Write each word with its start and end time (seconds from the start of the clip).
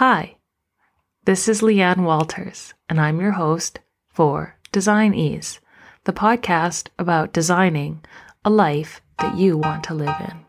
Hi, 0.00 0.38
this 1.26 1.46
is 1.46 1.60
Leeanne 1.60 2.04
Walters, 2.04 2.72
and 2.88 2.98
I'm 2.98 3.20
your 3.20 3.32
host 3.32 3.80
for 4.08 4.56
Design 4.72 5.12
Ease, 5.12 5.60
the 6.04 6.12
podcast 6.14 6.88
about 6.98 7.34
designing 7.34 8.02
a 8.42 8.48
life 8.48 9.02
that 9.18 9.36
you 9.36 9.58
want 9.58 9.84
to 9.84 9.92
live 9.92 10.16
in. 10.20 10.46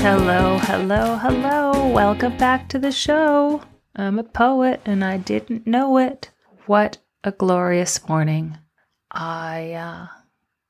Hello, 0.00 0.56
hello, 0.56 1.16
hello. 1.18 1.55
Welcome 1.96 2.36
back 2.36 2.68
to 2.68 2.78
the 2.78 2.92
show. 2.92 3.62
I'm 3.96 4.18
a 4.18 4.22
poet 4.22 4.82
and 4.84 5.02
I 5.02 5.16
didn't 5.16 5.66
know 5.66 5.96
it. 5.96 6.30
What 6.66 6.98
a 7.24 7.32
glorious 7.32 8.06
morning. 8.06 8.58
I 9.10 9.72
uh 9.72 10.06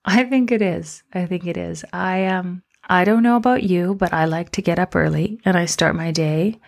I 0.05 0.23
think 0.23 0.52
it 0.52 0.62
is. 0.62 1.02
I 1.12 1.27
think 1.27 1.45
it 1.45 1.56
is. 1.56 1.84
I 1.92 2.27
um 2.27 2.62
I 2.88 3.02
don't 3.02 3.24
know 3.24 3.34
about 3.34 3.64
you, 3.64 3.97
but 3.97 4.12
I 4.12 4.27
like 4.27 4.50
to 4.52 4.62
get 4.62 4.78
up 4.78 4.95
early 4.95 5.41
and 5.45 5.56
I 5.56 5.64
start 5.64 5.97
my 5.97 6.12
day 6.12 6.60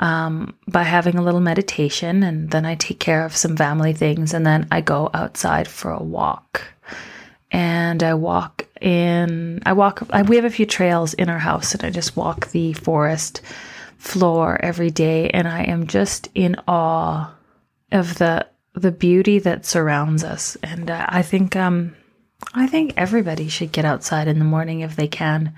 um, 0.00 0.56
by 0.66 0.82
having 0.82 1.16
a 1.16 1.22
little 1.22 1.38
meditation 1.38 2.24
and 2.24 2.50
then 2.50 2.66
I 2.66 2.74
take 2.74 2.98
care 2.98 3.24
of 3.24 3.36
some 3.36 3.56
family 3.56 3.92
things 3.92 4.34
and 4.34 4.44
then 4.44 4.66
I 4.72 4.80
go 4.80 5.08
outside 5.14 5.68
for 5.68 5.92
a 5.92 6.02
walk. 6.02 6.62
And 7.52 8.02
I 8.02 8.14
walk 8.14 8.66
in 8.80 9.62
I 9.64 9.72
walk 9.72 10.02
I, 10.10 10.22
we 10.22 10.34
have 10.34 10.44
a 10.44 10.50
few 10.50 10.66
trails 10.66 11.14
in 11.14 11.30
our 11.30 11.38
house 11.38 11.74
and 11.74 11.84
I 11.84 11.90
just 11.90 12.16
walk 12.16 12.50
the 12.50 12.72
forest 12.72 13.40
floor 14.00 14.58
every 14.62 14.90
day 14.90 15.28
and 15.28 15.46
I 15.46 15.64
am 15.64 15.86
just 15.86 16.30
in 16.34 16.56
awe 16.66 17.34
of 17.92 18.16
the 18.18 18.46
the 18.72 18.92
beauty 18.92 19.38
that 19.40 19.66
surrounds 19.66 20.24
us. 20.24 20.56
And 20.62 20.90
uh, 20.90 21.04
I 21.08 21.22
think 21.22 21.54
um 21.54 21.94
I 22.54 22.66
think 22.66 22.94
everybody 22.96 23.48
should 23.48 23.72
get 23.72 23.84
outside 23.84 24.26
in 24.26 24.38
the 24.38 24.44
morning 24.44 24.80
if 24.80 24.96
they 24.96 25.06
can 25.06 25.54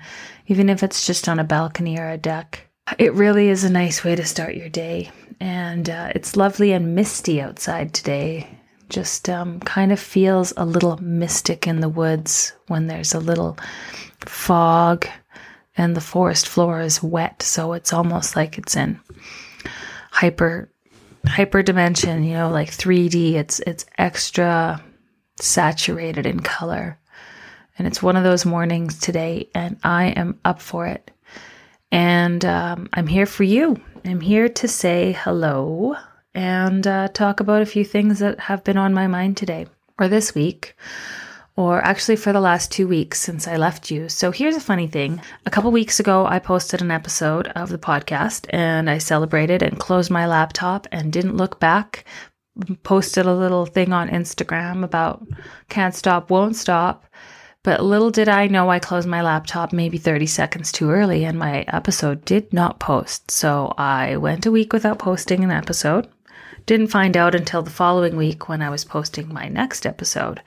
even 0.47 0.69
if 0.69 0.83
it's 0.83 1.07
just 1.07 1.29
on 1.29 1.39
a 1.39 1.43
balcony 1.45 1.97
or 1.97 2.09
a 2.09 2.17
deck. 2.17 2.67
It 2.99 3.13
really 3.13 3.47
is 3.47 3.63
a 3.63 3.71
nice 3.71 4.03
way 4.03 4.15
to 4.15 4.25
start 4.25 4.55
your 4.55 4.67
day. 4.67 5.09
And 5.39 5.89
uh, 5.89 6.11
it's 6.13 6.35
lovely 6.35 6.73
and 6.73 6.95
misty 6.95 7.41
outside 7.41 7.93
today. 7.93 8.59
Just 8.89 9.29
um, 9.29 9.61
kind 9.61 9.93
of 9.93 10.01
feels 10.01 10.51
a 10.57 10.65
little 10.65 10.97
mystic 10.97 11.65
in 11.65 11.79
the 11.79 11.87
woods 11.87 12.53
when 12.67 12.87
there's 12.87 13.13
a 13.13 13.19
little 13.19 13.57
fog 14.19 15.07
and 15.75 15.95
the 15.95 16.01
forest 16.01 16.47
floor 16.47 16.79
is 16.81 17.03
wet 17.03 17.41
so 17.41 17.73
it's 17.73 17.93
almost 17.93 18.35
like 18.35 18.57
it's 18.57 18.75
in 18.75 18.99
hyper 20.11 20.69
hyper 21.25 21.63
dimension 21.63 22.23
you 22.23 22.33
know 22.33 22.49
like 22.49 22.69
3d 22.69 23.33
it's 23.33 23.59
it's 23.61 23.85
extra 23.97 24.83
saturated 25.39 26.25
in 26.25 26.39
color. 26.39 26.99
And 27.77 27.87
it's 27.87 28.03
one 28.03 28.15
of 28.15 28.23
those 28.23 28.45
mornings 28.45 28.99
today 28.99 29.49
and 29.55 29.77
i 29.83 30.05
am 30.05 30.39
up 30.45 30.61
for 30.61 30.85
it. 30.87 31.11
And 31.91 32.43
um, 32.45 32.89
i'm 32.93 33.07
here 33.07 33.25
for 33.25 33.43
you. 33.43 33.81
I'm 34.05 34.21
here 34.21 34.49
to 34.49 34.67
say 34.67 35.17
hello 35.19 35.95
and 36.35 36.85
uh, 36.85 37.07
talk 37.09 37.39
about 37.39 37.61
a 37.61 37.67
few 37.67 37.85
things 37.85 38.19
that 38.19 38.39
have 38.39 38.63
been 38.63 38.77
on 38.77 38.93
my 38.93 39.07
mind 39.07 39.37
today 39.37 39.67
or 39.99 40.07
this 40.07 40.33
week, 40.33 40.75
or 41.55 41.83
actually 41.83 42.15
for 42.15 42.33
the 42.33 42.39
last 42.39 42.71
two 42.71 42.87
weeks 42.87 43.19
since 43.19 43.47
I 43.47 43.57
left 43.57 43.91
you. 43.91 44.09
So 44.09 44.31
here's 44.31 44.55
a 44.55 44.61
funny 44.61 44.87
thing. 44.87 45.21
A 45.45 45.51
couple 45.51 45.71
weeks 45.71 45.99
ago, 45.99 46.25
I 46.25 46.39
posted 46.39 46.81
an 46.81 46.89
episode 46.89 47.47
of 47.49 47.69
the 47.69 47.77
podcast 47.77 48.47
and 48.49 48.89
I 48.89 48.97
celebrated 48.97 49.61
and 49.61 49.79
closed 49.79 50.09
my 50.09 50.25
laptop 50.25 50.87
and 50.91 51.13
didn't 51.13 51.37
look 51.37 51.59
back. 51.59 52.05
Posted 52.83 53.25
a 53.25 53.35
little 53.35 53.65
thing 53.65 53.93
on 53.93 54.09
Instagram 54.09 54.83
about 54.83 55.25
can't 55.69 55.95
stop, 55.95 56.29
won't 56.29 56.55
stop. 56.55 57.05
But 57.63 57.83
little 57.83 58.09
did 58.11 58.27
I 58.27 58.47
know 58.47 58.69
I 58.69 58.79
closed 58.79 59.07
my 59.07 59.21
laptop 59.21 59.71
maybe 59.71 59.97
30 59.97 60.25
seconds 60.25 60.71
too 60.71 60.89
early 60.89 61.23
and 61.23 61.39
my 61.39 61.61
episode 61.67 62.25
did 62.25 62.51
not 62.51 62.79
post. 62.79 63.31
So 63.31 63.73
I 63.77 64.17
went 64.17 64.45
a 64.45 64.51
week 64.51 64.73
without 64.73 64.99
posting 64.99 65.43
an 65.43 65.51
episode. 65.51 66.07
Didn't 66.65 66.87
find 66.87 67.15
out 67.15 67.35
until 67.35 67.61
the 67.61 67.69
following 67.69 68.17
week 68.17 68.49
when 68.49 68.61
I 68.61 68.69
was 68.69 68.83
posting 68.83 69.31
my 69.33 69.47
next 69.47 69.85
episode. 69.85 70.41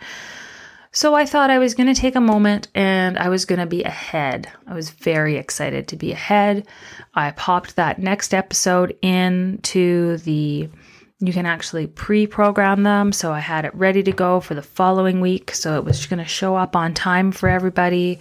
So 0.97 1.13
I 1.13 1.27
thought 1.27 1.51
I 1.51 1.59
was 1.59 1.75
going 1.75 1.95
to 1.95 2.01
take 2.01 2.15
a 2.15 2.23
moment 2.23 2.69
and 2.75 3.19
I 3.19 3.29
was 3.29 3.45
going 3.45 3.59
to 3.59 3.67
be 3.67 3.83
ahead. 3.83 4.51
I 4.67 4.73
was 4.73 4.89
very 4.89 5.37
excited 5.37 5.89
to 5.89 5.97
be 5.97 6.11
ahead. 6.11 6.67
I 7.13 7.33
popped 7.33 7.77
that 7.77 7.99
next 7.99 8.33
episode 8.33 8.97
into 9.03 10.17
the 10.17 10.71
you 11.19 11.33
can 11.35 11.45
actually 11.45 11.87
pre-program 11.87 12.83
them 12.83 13.11
so 13.11 13.33
i 13.33 13.41
had 13.41 13.65
it 13.65 13.75
ready 13.75 14.03
to 14.03 14.13
go 14.13 14.39
for 14.39 14.55
the 14.55 14.61
following 14.61 15.23
week 15.23 15.51
so 15.55 15.79
it 15.79 15.85
was 15.85 16.05
going 16.05 16.19
to 16.19 16.29
show 16.29 16.55
up 16.55 16.77
on 16.77 16.93
time 16.93 17.33
for 17.33 17.49
everybody 17.49 18.19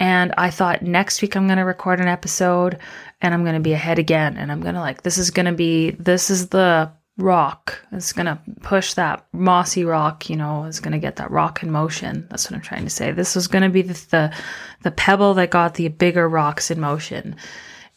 and 0.00 0.34
i 0.36 0.50
thought 0.50 0.82
next 0.82 1.22
week 1.22 1.36
i'm 1.36 1.46
going 1.46 1.58
to 1.58 1.64
record 1.64 2.00
an 2.00 2.08
episode 2.08 2.76
and 3.22 3.32
i'm 3.32 3.44
going 3.44 3.54
to 3.54 3.60
be 3.60 3.72
ahead 3.72 4.00
again 4.00 4.36
and 4.36 4.50
i'm 4.50 4.60
going 4.60 4.74
to 4.74 4.80
like 4.80 5.04
this 5.04 5.16
is 5.16 5.30
going 5.30 5.46
to 5.46 5.52
be 5.52 5.92
this 5.92 6.28
is 6.28 6.48
the 6.48 6.90
rock. 7.16 7.78
It's 7.92 8.12
going 8.12 8.26
to 8.26 8.38
push 8.62 8.94
that 8.94 9.24
mossy 9.32 9.84
rock, 9.84 10.28
you 10.28 10.36
know, 10.36 10.64
it's 10.64 10.80
going 10.80 10.92
to 10.92 10.98
get 10.98 11.16
that 11.16 11.30
rock 11.30 11.62
in 11.62 11.70
motion. 11.70 12.26
That's 12.28 12.50
what 12.50 12.56
I'm 12.56 12.62
trying 12.62 12.84
to 12.84 12.90
say. 12.90 13.12
This 13.12 13.34
was 13.34 13.46
going 13.46 13.62
to 13.62 13.68
be 13.68 13.82
the, 13.82 13.94
the, 14.10 14.34
the 14.82 14.90
pebble 14.90 15.34
that 15.34 15.50
got 15.50 15.74
the 15.74 15.88
bigger 15.88 16.28
rocks 16.28 16.70
in 16.70 16.80
motion. 16.80 17.36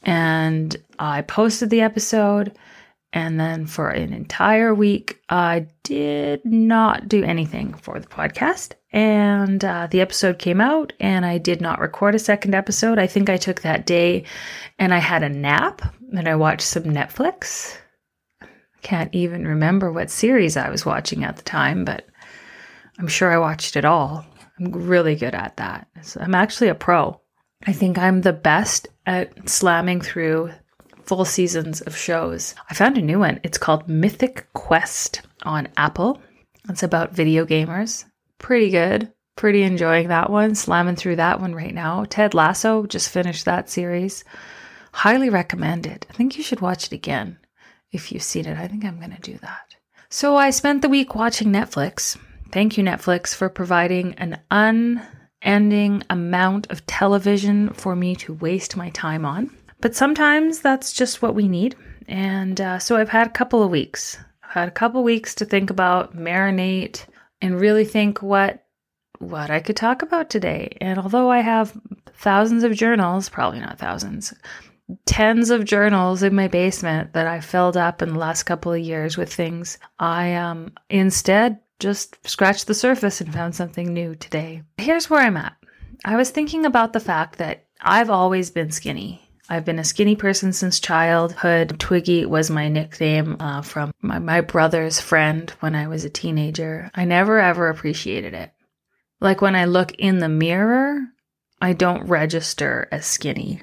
And 0.03 0.75
I 1.00 1.22
posted 1.22 1.69
the 1.69 1.81
episode. 1.81 2.57
And 3.13 3.39
then 3.39 3.66
for 3.66 3.89
an 3.89 4.13
entire 4.13 4.75
week, 4.75 5.19
I 5.29 5.67
did 5.84 6.45
not 6.45 7.07
do 7.07 7.23
anything 7.23 7.73
for 7.73 7.99
the 7.99 8.07
podcast. 8.07 8.73
And 8.91 9.63
uh, 9.63 9.88
the 9.89 10.01
episode 10.01 10.39
came 10.39 10.59
out, 10.59 10.94
and 10.99 11.25
I 11.25 11.38
did 11.38 11.61
not 11.61 11.79
record 11.79 12.16
a 12.16 12.19
second 12.19 12.53
episode. 12.53 12.99
I 12.99 13.07
think 13.07 13.29
I 13.29 13.38
took 13.38 13.61
that 13.61 13.85
day 13.85 14.25
and 14.78 14.94
I 14.94 14.99
had 14.99 15.23
a 15.23 15.29
nap 15.29 15.81
and 16.11 16.28
I 16.28 16.35
watched 16.35 16.67
some 16.67 16.84
Netflix 16.84 17.78
can't 18.88 19.14
even 19.14 19.46
remember 19.46 19.92
what 19.92 20.09
series 20.09 20.56
I 20.56 20.70
was 20.70 20.86
watching 20.86 21.25
at 21.25 21.36
the 21.36 21.44
time, 21.44 21.84
but 21.84 22.06
I'm 22.98 23.09
sure 23.09 23.30
I 23.30 23.38
watched 23.38 23.75
it 23.75 23.84
all. 23.84 24.25
I'm 24.58 24.72
really 24.72 25.16
good 25.16 25.36
at 25.36 25.58
that. 25.58 25.90
So 26.03 26.22
I'm 26.22 26.34
actually 26.34 26.70
a 26.70 26.75
pro. 26.75 27.20
I 27.66 27.74
think 27.74 27.97
I'm 27.97 28.22
the 28.22 28.31
best 28.31 28.88
at 29.06 29.50
slamming 29.50 30.00
through 30.00 30.52
full 31.03 31.26
seasons 31.26 31.81
of 31.81 31.97
shows. 31.97 32.56
I 32.70 32.76
found 32.76 32.97
a 32.97 33.02
new 33.02 33.20
one. 33.20 33.42
It's 33.44 33.58
called 33.58 33.90
Mythic 33.90 34.47
Quest 34.53 35.22
on 35.44 35.68
Apple. 35.76 36.22
It's 36.70 36.84
about 36.84 37.12
video 37.12 37.46
gamers. 37.46 38.06
Pretty 38.40 38.70
good. 38.70 39.12
Pretty 39.36 39.64
enjoying 39.64 40.08
that 40.08 40.30
one. 40.30 40.56
Slamming 40.56 40.96
through 40.96 41.18
that 41.18 41.42
one 41.42 41.53
right 41.53 41.74
now. 41.74 42.06
Ted 42.06 42.34
Lasso 42.34 42.86
just 42.86 43.09
finished 43.09 43.44
that 43.44 43.70
series. 43.70 44.24
Highly 44.94 45.30
recommend 45.30 45.86
it. 45.86 46.06
I 46.09 46.14
think 46.14 46.38
you 46.38 46.44
should 46.44 46.62
watch 46.62 46.86
it 46.86 46.94
again 46.94 47.38
if 47.92 48.12
you've 48.12 48.24
seen 48.24 48.46
it. 48.46 48.58
I 48.58 48.68
think 48.68 48.86
I'm 48.86 49.00
going 49.00 49.16
to 49.16 49.22
do 49.22 49.38
that. 49.40 49.75
So 50.09 50.36
I 50.38 50.52
spent 50.52 50.81
the 50.81 50.90
week 50.90 51.16
watching 51.16 51.50
Netflix. 51.52 52.18
Thank 52.52 52.78
you, 52.78 52.84
Netflix, 52.84 53.36
for 53.36 53.50
providing 53.50 54.14
an 54.16 54.40
unending 54.52 56.03
amount 56.09 56.72
of 56.72 56.86
television 56.86 57.70
for 57.74 57.96
me 57.96 58.16
to 58.18 58.34
waste 58.36 58.78
my 58.78 58.90
time 58.92 59.26
on. 59.26 59.52
But 59.81 59.96
sometimes 59.96 60.59
that's 60.59 60.94
just 60.94 61.22
what 61.22 61.36
we 61.36 61.47
need. 61.47 61.76
And 62.08 62.59
uh, 62.62 62.80
so 62.80 62.96
I've 62.96 63.09
had 63.09 63.28
a 63.28 63.31
couple 63.31 63.62
of 63.62 63.70
weeks. 63.70 64.18
I've 64.44 64.52
had 64.52 64.68
a 64.70 64.72
couple 64.72 65.03
weeks 65.03 65.36
to 65.36 65.46
think 65.46 65.70
about, 65.70 66.16
marinate, 66.16 67.06
and 67.42 67.59
really 67.59 67.86
think 67.86 68.22
what 68.22 68.64
what 69.20 69.50
I 69.50 69.59
could 69.59 69.76
talk 69.76 70.03
about 70.03 70.30
today. 70.30 70.78
And 70.80 71.00
although 71.00 71.31
I 71.31 71.40
have 71.40 71.76
thousands 72.14 72.64
of 72.64 72.74
journals, 72.74 73.30
probably 73.30 73.59
not 73.59 73.80
thousands, 73.80 74.31
tens 75.06 75.50
of 75.50 75.66
journals 75.66 76.24
in 76.24 76.34
my 76.34 76.48
basement 76.48 77.14
that 77.14 77.28
I 77.28 77.42
filled 77.42 77.78
up 77.78 78.02
in 78.02 78.09
the 78.09 78.20
last 78.20 78.44
couple 78.44 78.72
of 78.72 78.79
years 78.79 79.17
with 79.17 79.34
things. 79.34 79.78
I 80.00 80.35
um 80.35 80.73
instead 80.90 81.59
just 81.79 82.17
scratched 82.28 82.67
the 82.67 82.73
surface 82.73 83.22
and 83.22 83.34
found 83.34 83.56
something 83.56 83.94
new 83.94 84.16
today. 84.16 84.64
Here's 84.78 85.09
where 85.09 85.22
I'm 85.22 85.38
at. 85.38 85.56
I 86.06 86.16
was 86.16 86.32
thinking 86.32 86.66
about 86.66 86.94
the 86.94 87.00
fact 87.00 87.38
that 87.38 87.66
I've 87.82 88.09
always 88.09 88.50
been 88.50 88.72
skinny. 88.72 89.22
I've 89.50 89.66
been 89.66 89.79
a 89.79 89.84
skinny 89.84 90.16
person 90.16 90.52
since 90.52 90.79
childhood. 90.79 91.79
Twiggy 91.79 92.26
was 92.26 92.50
my 92.50 92.67
nickname 92.67 93.38
uh, 93.40 93.61
from 93.61 93.94
my, 94.02 94.20
my 94.20 94.41
brother's 94.41 95.00
friend 95.00 95.50
when 95.59 95.76
I 95.76 95.88
was 95.88 96.03
a 96.03 96.09
teenager. 96.09 96.91
I 96.96 97.06
never 97.06 97.40
ever 97.40 97.70
appreciated 97.70 98.34
it. 98.34 98.52
Like 99.20 99.41
when 99.41 99.56
I 99.56 99.66
look 99.66 99.94
in 99.94 100.20
the 100.20 100.29
mirror, 100.29 101.00
I 101.61 101.73
don't 101.73 102.08
register 102.08 102.88
as 102.91 103.06
skinny 103.06 103.61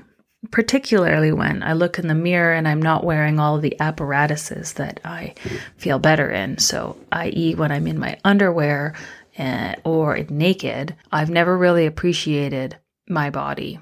particularly 0.50 1.32
when 1.32 1.62
I 1.62 1.72
look 1.72 1.98
in 1.98 2.08
the 2.08 2.14
mirror 2.14 2.52
and 2.52 2.66
I'm 2.66 2.82
not 2.82 3.04
wearing 3.04 3.38
all 3.38 3.58
the 3.58 3.78
apparatuses 3.80 4.74
that 4.74 5.00
I 5.04 5.34
feel 5.76 5.98
better 5.98 6.30
in. 6.30 6.58
So, 6.58 6.96
i.e., 7.12 7.54
when 7.54 7.72
I'm 7.72 7.86
in 7.86 7.98
my 7.98 8.18
underwear 8.24 8.94
uh, 9.38 9.74
or 9.84 10.18
naked, 10.28 10.94
I've 11.12 11.30
never 11.30 11.56
really 11.56 11.86
appreciated 11.86 12.76
my 13.08 13.30
body. 13.30 13.80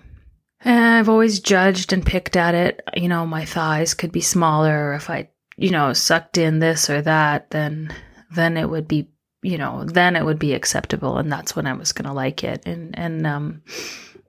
And 0.65 0.85
I've 0.85 1.09
always 1.09 1.41
judged 1.41 1.93
and 1.93 2.07
picked 2.07 2.37
at 2.37 2.55
it. 2.55 2.81
You 2.95 3.09
know, 3.09 3.27
my 3.27 3.45
thighs 3.45 3.95
could 3.95 4.13
be 4.13 4.21
smaller. 4.21 4.95
If 4.95 5.11
I, 5.11 5.29
you 5.57 5.71
know, 5.71 5.93
sucked 5.93 6.39
in 6.39 6.61
this 6.61 6.89
or 6.89 7.03
that, 7.03 7.51
then 7.51 7.93
then 8.31 8.57
it 8.57 8.69
would 8.69 8.89
be, 8.89 9.09
you 9.43 9.59
know, 9.59 9.85
then 9.85 10.17
it 10.17 10.25
would 10.25 10.39
be 10.39 10.55
acceptable, 10.55 11.19
and 11.19 11.31
that's 11.31 11.55
when 11.55 11.67
I 11.67 11.75
was 11.75 11.93
going 11.93 12.07
to 12.07 12.15
like 12.15 12.45
it. 12.45 12.63
And 12.65 12.97
and 12.97 13.27
um, 13.27 13.63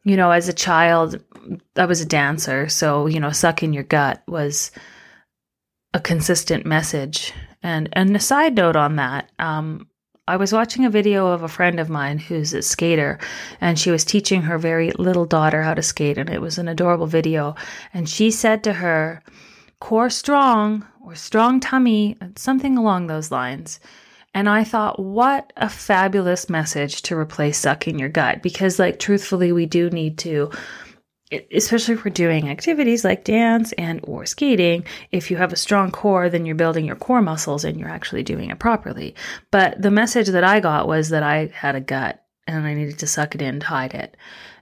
you 0.03 0.17
know, 0.17 0.31
as 0.31 0.49
a 0.49 0.53
child, 0.53 1.23
I 1.75 1.85
was 1.85 2.01
a 2.01 2.05
dancer, 2.05 2.69
so 2.69 3.07
you 3.07 3.19
know, 3.19 3.31
sucking 3.31 3.73
your 3.73 3.83
gut 3.83 4.23
was 4.27 4.71
a 5.93 5.99
consistent 5.99 6.65
message. 6.65 7.33
And 7.61 7.89
and 7.93 8.15
a 8.15 8.19
side 8.19 8.55
note 8.55 8.75
on 8.75 8.97
that, 8.97 9.31
um, 9.39 9.87
I 10.27 10.37
was 10.37 10.53
watching 10.53 10.85
a 10.85 10.89
video 10.89 11.27
of 11.27 11.43
a 11.43 11.49
friend 11.49 11.79
of 11.79 11.89
mine 11.89 12.17
who's 12.17 12.53
a 12.53 12.61
skater, 12.61 13.19
and 13.59 13.77
she 13.77 13.91
was 13.91 14.05
teaching 14.05 14.41
her 14.43 14.57
very 14.57 14.91
little 14.93 15.25
daughter 15.25 15.61
how 15.61 15.73
to 15.73 15.81
skate, 15.81 16.17
and 16.17 16.29
it 16.29 16.41
was 16.41 16.57
an 16.57 16.67
adorable 16.69 17.07
video. 17.07 17.55
And 17.93 18.07
she 18.07 18.31
said 18.31 18.63
to 18.63 18.73
her, 18.73 19.21
core 19.79 20.09
strong 20.09 20.87
or 21.03 21.13
strong 21.13 21.59
tummy, 21.59 22.17
something 22.37 22.77
along 22.77 23.07
those 23.07 23.31
lines. 23.31 23.81
And 24.33 24.47
I 24.47 24.63
thought, 24.63 24.97
what 24.97 25.51
a 25.57 25.67
fabulous 25.69 26.49
message 26.49 27.01
to 27.03 27.17
replace 27.17 27.57
sucking 27.57 27.99
your 27.99 28.09
gut. 28.09 28.41
Because, 28.41 28.79
like, 28.79 28.99
truthfully, 28.99 29.51
we 29.51 29.65
do 29.65 29.89
need 29.89 30.17
to 30.19 30.49
especially 31.51 31.95
if 31.95 32.03
we're 32.03 32.11
doing 32.11 32.49
activities 32.49 33.03
like 33.03 33.23
dance 33.23 33.71
and 33.73 33.99
or 34.03 34.25
skating 34.25 34.85
if 35.11 35.31
you 35.31 35.37
have 35.37 35.53
a 35.53 35.57
strong 35.57 35.91
core 35.91 36.29
then 36.29 36.45
you're 36.45 36.55
building 36.55 36.85
your 36.85 36.95
core 36.95 37.21
muscles 37.21 37.63
and 37.63 37.79
you're 37.79 37.89
actually 37.89 38.23
doing 38.23 38.49
it 38.49 38.59
properly. 38.59 39.15
But 39.51 39.81
the 39.81 39.91
message 39.91 40.27
that 40.27 40.43
i 40.43 40.59
got 40.59 40.87
was 40.87 41.09
that 41.09 41.23
i 41.23 41.47
had 41.47 41.75
a 41.75 41.81
gut 41.81 42.23
and 42.47 42.65
i 42.65 42.73
needed 42.73 42.99
to 42.99 43.07
suck 43.07 43.35
it 43.35 43.41
in 43.41 43.59
to 43.59 43.65
hide 43.65 43.93
it. 43.93 44.15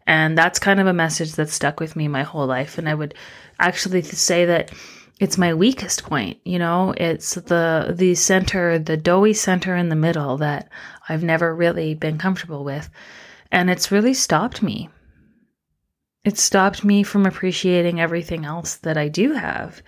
And 0.07 0.37
that's 0.37 0.59
kind 0.59 0.79
of 0.79 0.87
a 0.87 0.93
message 0.93 1.33
that 1.33 1.49
stuck 1.49 1.79
with 1.79 1.95
me 1.95 2.07
my 2.07 2.23
whole 2.23 2.47
life. 2.47 2.77
And 2.77 2.87
i 2.87 2.93
would 2.93 3.13
actually 3.59 4.01
say 4.01 4.45
that 4.45 4.71
it's 5.19 5.37
my 5.37 5.53
weakest 5.53 6.03
point 6.03 6.39
you 6.43 6.59
know? 6.59 6.93
It's 6.97 7.35
the 7.35 7.93
the 7.95 8.15
center 8.15 8.79
the 8.79 8.97
doughy 8.97 9.33
center 9.33 9.75
in 9.75 9.89
the 9.89 9.95
middle 9.95 10.37
that 10.37 10.69
i've 11.09 11.23
never 11.23 11.55
really 11.55 11.93
been 11.93 12.17
comfortable 12.17 12.63
with. 12.63 12.89
And 13.51 13.69
it's 13.69 13.91
really 13.91 14.13
stopped 14.13 14.63
me 14.63 14.89
it 16.23 16.37
stopped 16.37 16.83
me 16.83 17.03
from 17.03 17.25
appreciating 17.25 17.99
everything 17.99 18.45
else 18.45 18.75
that 18.77 18.97
I 18.97 19.07
do 19.07 19.33
have, 19.33 19.81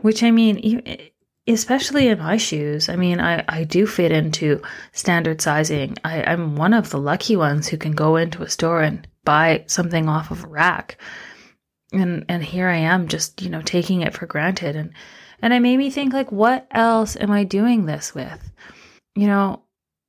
which 0.00 0.22
I 0.22 0.30
mean, 0.30 1.10
especially 1.46 2.08
in 2.08 2.18
my 2.18 2.36
shoes. 2.36 2.88
I 2.88 2.96
mean, 2.96 3.20
I, 3.20 3.44
I 3.48 3.64
do 3.64 3.86
fit 3.86 4.12
into 4.12 4.62
standard 4.92 5.40
sizing. 5.40 5.96
I, 6.04 6.22
I'm 6.22 6.56
one 6.56 6.74
of 6.74 6.90
the 6.90 6.98
lucky 6.98 7.36
ones 7.36 7.68
who 7.68 7.76
can 7.76 7.92
go 7.92 8.16
into 8.16 8.42
a 8.42 8.50
store 8.50 8.82
and 8.82 9.06
buy 9.24 9.64
something 9.66 10.08
off 10.08 10.30
of 10.30 10.44
a 10.44 10.48
rack. 10.48 10.98
And 11.92 12.24
and 12.28 12.42
here 12.42 12.68
I 12.68 12.76
am 12.76 13.08
just, 13.08 13.42
you 13.42 13.50
know, 13.50 13.62
taking 13.62 14.02
it 14.02 14.14
for 14.14 14.26
granted. 14.26 14.74
And 14.76 14.92
and 15.42 15.52
it 15.52 15.60
made 15.60 15.76
me 15.76 15.90
think 15.90 16.12
like, 16.12 16.32
what 16.32 16.66
else 16.70 17.16
am 17.16 17.30
I 17.30 17.44
doing 17.44 17.86
this 17.86 18.14
with? 18.14 18.50
You 19.14 19.26
know, 19.26 19.63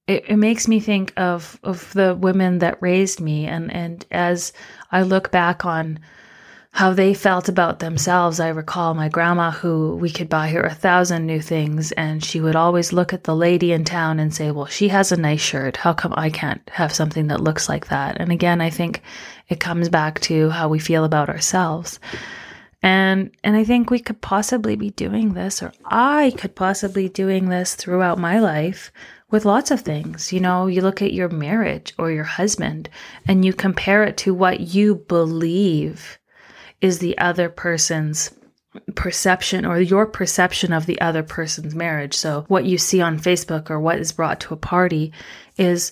it, 0.08 0.26
it 0.28 0.38
makes 0.38 0.68
me 0.68 0.80
think 0.80 1.14
of 1.18 1.60
of 1.64 1.92
the 1.94 2.16
women 2.16 2.60
that 2.60 2.82
raised 2.82 3.20
me 3.20 3.46
and 3.46 3.72
and 3.72 4.06
as 4.12 4.54
I 4.92 5.02
look 5.02 5.32
back 5.32 5.66
on 5.66 6.00
how 6.76 6.92
they 6.92 7.14
felt 7.14 7.48
about 7.48 7.80
themselves. 7.80 8.42
I 8.42 8.50
recall 8.50 8.94
my 8.94 9.08
grandma, 9.08 9.50
who 9.50 9.96
we 9.96 10.10
could 10.10 10.28
buy 10.28 10.50
her 10.50 10.62
a 10.62 10.74
thousand 10.74 11.26
new 11.26 11.40
things, 11.40 11.94
and 11.94 12.22
she 12.22 12.42
would 12.42 12.58
always 12.58 12.92
look 12.92 13.14
at 13.14 13.24
the 13.24 13.34
lady 13.34 13.72
in 13.72 13.86
town 13.86 14.20
and 14.20 14.36
say, 14.36 14.52
Well, 14.52 14.66
she 14.66 14.90
has 14.90 15.14
a 15.14 15.18
nice 15.18 15.40
shirt. 15.40 15.78
How 15.78 15.94
come 15.94 16.14
I 16.18 16.30
can't 16.30 16.70
have 16.70 16.94
something 16.94 17.28
that 17.28 17.40
looks 17.40 17.70
like 17.70 17.88
that? 17.88 18.18
And 18.20 18.30
again, 18.30 18.60
I 18.60 18.70
think 18.70 19.02
it 19.48 19.62
comes 19.62 19.88
back 19.88 20.20
to 20.22 20.50
how 20.50 20.68
we 20.68 20.80
feel 20.80 21.06
about 21.06 21.30
ourselves. 21.30 21.98
And 22.84 23.32
and 23.42 23.56
I 23.56 23.64
think 23.64 23.90
we 23.90 24.00
could 24.00 24.20
possibly 24.20 24.76
be 24.76 24.90
doing 24.90 25.34
this, 25.34 25.64
or 25.64 25.72
I 25.86 26.34
could 26.38 26.56
possibly 26.56 27.08
doing 27.08 27.48
this 27.48 27.76
throughout 27.76 28.20
my 28.20 28.40
life 28.40 28.92
with 29.36 29.44
lots 29.44 29.70
of 29.70 29.82
things. 29.82 30.32
You 30.32 30.40
know, 30.40 30.68
you 30.68 30.82
look 30.82 31.02
at 31.02 31.12
your 31.12 31.28
marriage 31.28 31.94
or 31.98 32.10
your 32.10 32.24
husband 32.24 32.90
and 33.28 33.44
you 33.44 33.52
compare 33.52 34.06
it 34.06 34.16
to 34.20 34.34
what 34.34 34.62
you 34.62 34.96
believe 34.96 36.18
is 36.80 37.00
the 37.00 37.18
other 37.18 37.50
person's 37.50 38.34
perception 38.96 39.66
or 39.66 39.82
your 39.82 40.06
perception 40.06 40.72
of 40.72 40.86
the 40.86 41.02
other 41.02 41.22
person's 41.22 41.76
marriage. 41.76 42.14
So, 42.14 42.46
what 42.48 42.64
you 42.64 42.78
see 42.78 43.02
on 43.02 43.20
Facebook 43.20 43.70
or 43.70 43.78
what 43.78 44.00
is 44.00 44.14
brought 44.14 44.40
to 44.40 44.54
a 44.54 44.58
party 44.58 45.12
is 45.58 45.92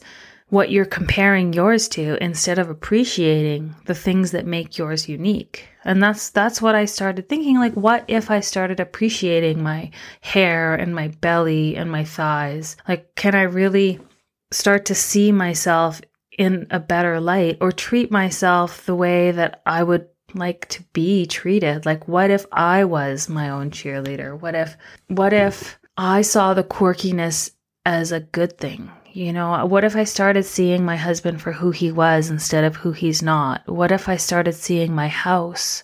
what 0.54 0.70
you're 0.70 0.86
comparing 0.86 1.52
yours 1.52 1.88
to 1.88 2.16
instead 2.24 2.60
of 2.60 2.70
appreciating 2.70 3.76
the 3.86 3.96
things 3.96 4.30
that 4.30 4.46
make 4.46 4.78
yours 4.78 5.10
unique. 5.10 5.68
And 5.84 6.02
that's 6.02 6.30
that's 6.30 6.62
what 6.62 6.76
I 6.76 6.86
started 6.86 7.28
thinking 7.28 7.58
like 7.58 7.74
what 7.74 8.06
if 8.08 8.30
I 8.30 8.40
started 8.40 8.80
appreciating 8.80 9.64
my 9.64 9.90
hair 10.22 10.76
and 10.76 10.94
my 10.94 11.08
belly 11.08 11.76
and 11.76 11.92
my 11.92 12.04
thighs? 12.04 12.78
Like 12.88 13.16
can 13.16 13.34
I 13.34 13.42
really 13.42 14.00
start 14.52 14.86
to 14.86 14.94
see 14.94 15.32
myself 15.32 16.02
in 16.38 16.68
a 16.70 16.80
better 16.80 17.20
light 17.20 17.58
or 17.60 17.72
treat 17.72 18.12
myself 18.12 18.86
the 18.86 18.94
way 18.96 19.32
that 19.32 19.64
I 19.66 19.82
would 19.82 20.08
like 20.36 20.70
to 20.70 20.84
be 20.94 21.26
treated? 21.26 21.88
Like 21.88 22.08
what 22.08 22.30
if 22.30 22.46
I 22.52 22.84
was 22.84 23.28
my 23.28 23.50
own 23.50 23.72
cheerleader? 23.72 24.40
What 24.40 24.54
if 24.54 24.78
what 25.08 25.34
if 25.34 25.80
I 25.98 26.22
saw 26.22 26.54
the 26.54 26.64
quirkiness 26.64 27.50
as 27.88 28.12
a 28.12 28.20
good 28.20 28.60
thing? 28.60 28.92
You 29.16 29.32
know, 29.32 29.64
what 29.68 29.84
if 29.84 29.96
I 29.96 30.06
started 30.06 30.44
seeing 30.44 30.84
my 30.84 30.96
husband 30.96 31.40
for 31.40 31.52
who 31.52 31.70
he 31.70 31.92
was 31.92 32.32
instead 32.32 32.64
of 32.64 32.78
who 32.78 32.94
he's 32.94 33.22
not? 33.22 33.62
What 33.68 33.92
if 33.92 34.10
I 34.10 34.16
started 34.16 34.54
seeing 34.54 34.96
my 34.96 35.08
house 35.08 35.84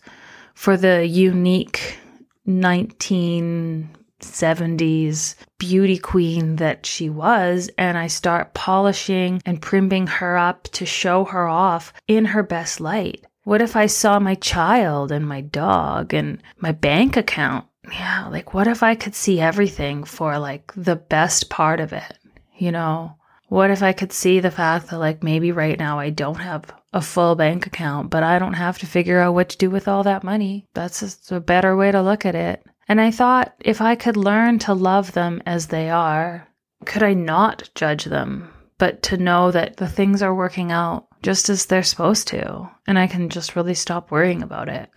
for 0.55 0.75
the 0.75 1.05
unique 1.05 1.99
1970s 2.47 5.35
beauty 5.59 5.99
queen 5.99 6.55
that 6.55 6.87
she 6.87 7.07
was 7.07 7.69
and 7.77 7.99
I 7.99 8.07
start 8.07 8.55
polishing 8.55 9.43
and 9.45 9.61
primming 9.61 10.07
her 10.07 10.35
up 10.35 10.63
to 10.63 10.87
show 10.87 11.23
her 11.25 11.47
off 11.47 11.93
in 12.07 12.25
her 12.25 12.41
best 12.41 12.79
light? 12.79 13.23
What 13.43 13.61
if 13.61 13.75
I 13.75 13.85
saw 13.85 14.17
my 14.17 14.33
child 14.33 15.11
and 15.11 15.27
my 15.27 15.41
dog 15.41 16.15
and 16.15 16.41
my 16.57 16.71
bank 16.71 17.15
account? 17.15 17.67
Yeah, 17.91 18.27
like 18.29 18.55
what 18.55 18.67
if 18.67 18.81
I 18.81 18.95
could 18.95 19.13
see 19.13 19.39
everything 19.39 20.03
for 20.03 20.39
like 20.39 20.73
the 20.75 20.95
best 20.95 21.51
part 21.51 21.79
of 21.79 21.93
it? 21.93 22.17
You 22.57 22.71
know, 22.71 23.17
what 23.49 23.71
if 23.71 23.81
I 23.81 23.93
could 23.93 24.13
see 24.13 24.39
the 24.39 24.51
fact 24.51 24.89
that, 24.89 24.99
like, 24.99 25.23
maybe 25.23 25.51
right 25.51 25.77
now 25.77 25.99
I 25.99 26.11
don't 26.11 26.35
have 26.35 26.71
a 26.93 27.01
full 27.01 27.35
bank 27.35 27.65
account, 27.67 28.09
but 28.09 28.23
I 28.23 28.39
don't 28.39 28.53
have 28.53 28.77
to 28.79 28.85
figure 28.85 29.19
out 29.19 29.33
what 29.33 29.49
to 29.49 29.57
do 29.57 29.69
with 29.69 29.87
all 29.87 30.03
that 30.03 30.23
money? 30.23 30.67
That's 30.73 30.99
just 30.99 31.31
a 31.31 31.39
better 31.39 31.75
way 31.75 31.91
to 31.91 32.01
look 32.01 32.25
at 32.25 32.35
it. 32.35 32.63
And 32.87 33.01
I 33.01 33.11
thought 33.11 33.53
if 33.59 33.81
I 33.81 33.95
could 33.95 34.17
learn 34.17 34.59
to 34.59 34.73
love 34.73 35.11
them 35.11 35.41
as 35.45 35.67
they 35.67 35.89
are, 35.89 36.47
could 36.85 37.03
I 37.03 37.13
not 37.13 37.69
judge 37.75 38.05
them, 38.05 38.49
but 38.77 39.01
to 39.03 39.17
know 39.17 39.51
that 39.51 39.77
the 39.77 39.87
things 39.87 40.21
are 40.21 40.33
working 40.33 40.71
out 40.71 41.07
just 41.21 41.49
as 41.49 41.65
they're 41.65 41.83
supposed 41.83 42.27
to, 42.29 42.69
and 42.87 42.97
I 42.97 43.07
can 43.07 43.29
just 43.29 43.55
really 43.55 43.73
stop 43.73 44.11
worrying 44.11 44.41
about 44.41 44.69
it. 44.69 44.89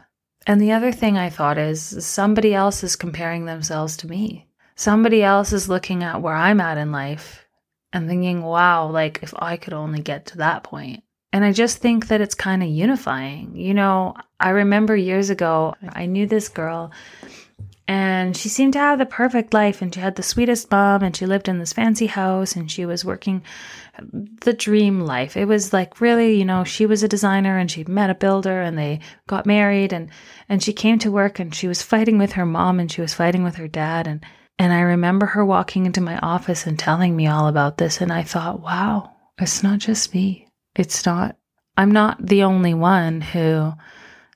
And 0.46 0.60
the 0.60 0.72
other 0.72 0.92
thing 0.92 1.16
I 1.16 1.30
thought 1.30 1.58
is 1.58 2.04
somebody 2.04 2.54
else 2.54 2.84
is 2.84 2.96
comparing 2.96 3.44
themselves 3.44 3.96
to 3.98 4.08
me. 4.08 4.48
Somebody 4.74 5.22
else 5.22 5.52
is 5.52 5.68
looking 5.68 6.02
at 6.02 6.22
where 6.22 6.34
I'm 6.34 6.60
at 6.60 6.78
in 6.78 6.92
life 6.92 7.41
and 7.92 8.08
thinking, 8.08 8.42
wow, 8.42 8.88
like 8.88 9.20
if 9.22 9.34
I 9.36 9.56
could 9.56 9.72
only 9.72 10.00
get 10.00 10.26
to 10.26 10.38
that 10.38 10.64
point. 10.64 11.02
And 11.32 11.44
I 11.44 11.52
just 11.52 11.78
think 11.78 12.08
that 12.08 12.20
it's 12.20 12.34
kind 12.34 12.62
of 12.62 12.68
unifying. 12.68 13.56
You 13.56 13.72
know, 13.72 14.14
I 14.38 14.50
remember 14.50 14.94
years 14.94 15.30
ago, 15.30 15.74
I 15.88 16.06
knew 16.06 16.26
this 16.26 16.48
girl 16.48 16.92
and 17.88 18.36
she 18.36 18.48
seemed 18.48 18.74
to 18.74 18.78
have 18.78 18.98
the 18.98 19.06
perfect 19.06 19.52
life 19.52 19.82
and 19.82 19.92
she 19.92 20.00
had 20.00 20.14
the 20.14 20.22
sweetest 20.22 20.70
mom 20.70 21.02
and 21.02 21.16
she 21.16 21.26
lived 21.26 21.48
in 21.48 21.58
this 21.58 21.72
fancy 21.72 22.06
house 22.06 22.54
and 22.54 22.70
she 22.70 22.86
was 22.86 23.04
working 23.04 23.42
the 24.42 24.52
dream 24.52 25.00
life. 25.00 25.36
It 25.36 25.46
was 25.46 25.72
like 25.72 26.00
really, 26.00 26.38
you 26.38 26.44
know, 26.44 26.64
she 26.64 26.86
was 26.86 27.02
a 27.02 27.08
designer 27.08 27.58
and 27.58 27.70
she 27.70 27.84
met 27.84 28.08
a 28.08 28.14
builder 28.14 28.62
and 28.62 28.78
they 28.78 29.00
got 29.26 29.46
married 29.46 29.92
and 29.92 30.10
and 30.48 30.62
she 30.62 30.72
came 30.72 30.98
to 31.00 31.10
work 31.10 31.38
and 31.38 31.54
she 31.54 31.66
was 31.66 31.82
fighting 31.82 32.18
with 32.18 32.32
her 32.32 32.46
mom 32.46 32.78
and 32.78 32.90
she 32.90 33.00
was 33.00 33.14
fighting 33.14 33.42
with 33.42 33.56
her 33.56 33.68
dad 33.68 34.06
and 34.06 34.24
and 34.62 34.72
I 34.72 34.82
remember 34.82 35.26
her 35.26 35.44
walking 35.44 35.86
into 35.86 36.00
my 36.00 36.18
office 36.18 36.68
and 36.68 36.78
telling 36.78 37.16
me 37.16 37.26
all 37.26 37.48
about 37.48 37.78
this. 37.78 38.00
And 38.00 38.12
I 38.12 38.22
thought, 38.22 38.60
wow, 38.60 39.10
it's 39.36 39.64
not 39.64 39.80
just 39.80 40.14
me. 40.14 40.46
It's 40.76 41.04
not, 41.04 41.36
I'm 41.76 41.90
not 41.90 42.24
the 42.24 42.44
only 42.44 42.72
one 42.72 43.22
who 43.22 43.72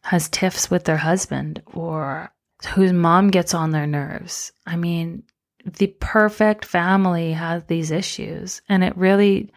has 0.02 0.28
tiffs 0.28 0.68
with 0.68 0.82
their 0.82 0.96
husband 0.96 1.62
or 1.72 2.32
whose 2.74 2.92
mom 2.92 3.30
gets 3.30 3.54
on 3.54 3.70
their 3.70 3.86
nerves. 3.86 4.50
I 4.66 4.74
mean, 4.74 5.22
the 5.64 5.94
perfect 6.00 6.64
family 6.64 7.32
has 7.32 7.62
these 7.66 7.92
issues. 7.92 8.60
And 8.68 8.82
it 8.82 8.96
really, 8.96 9.52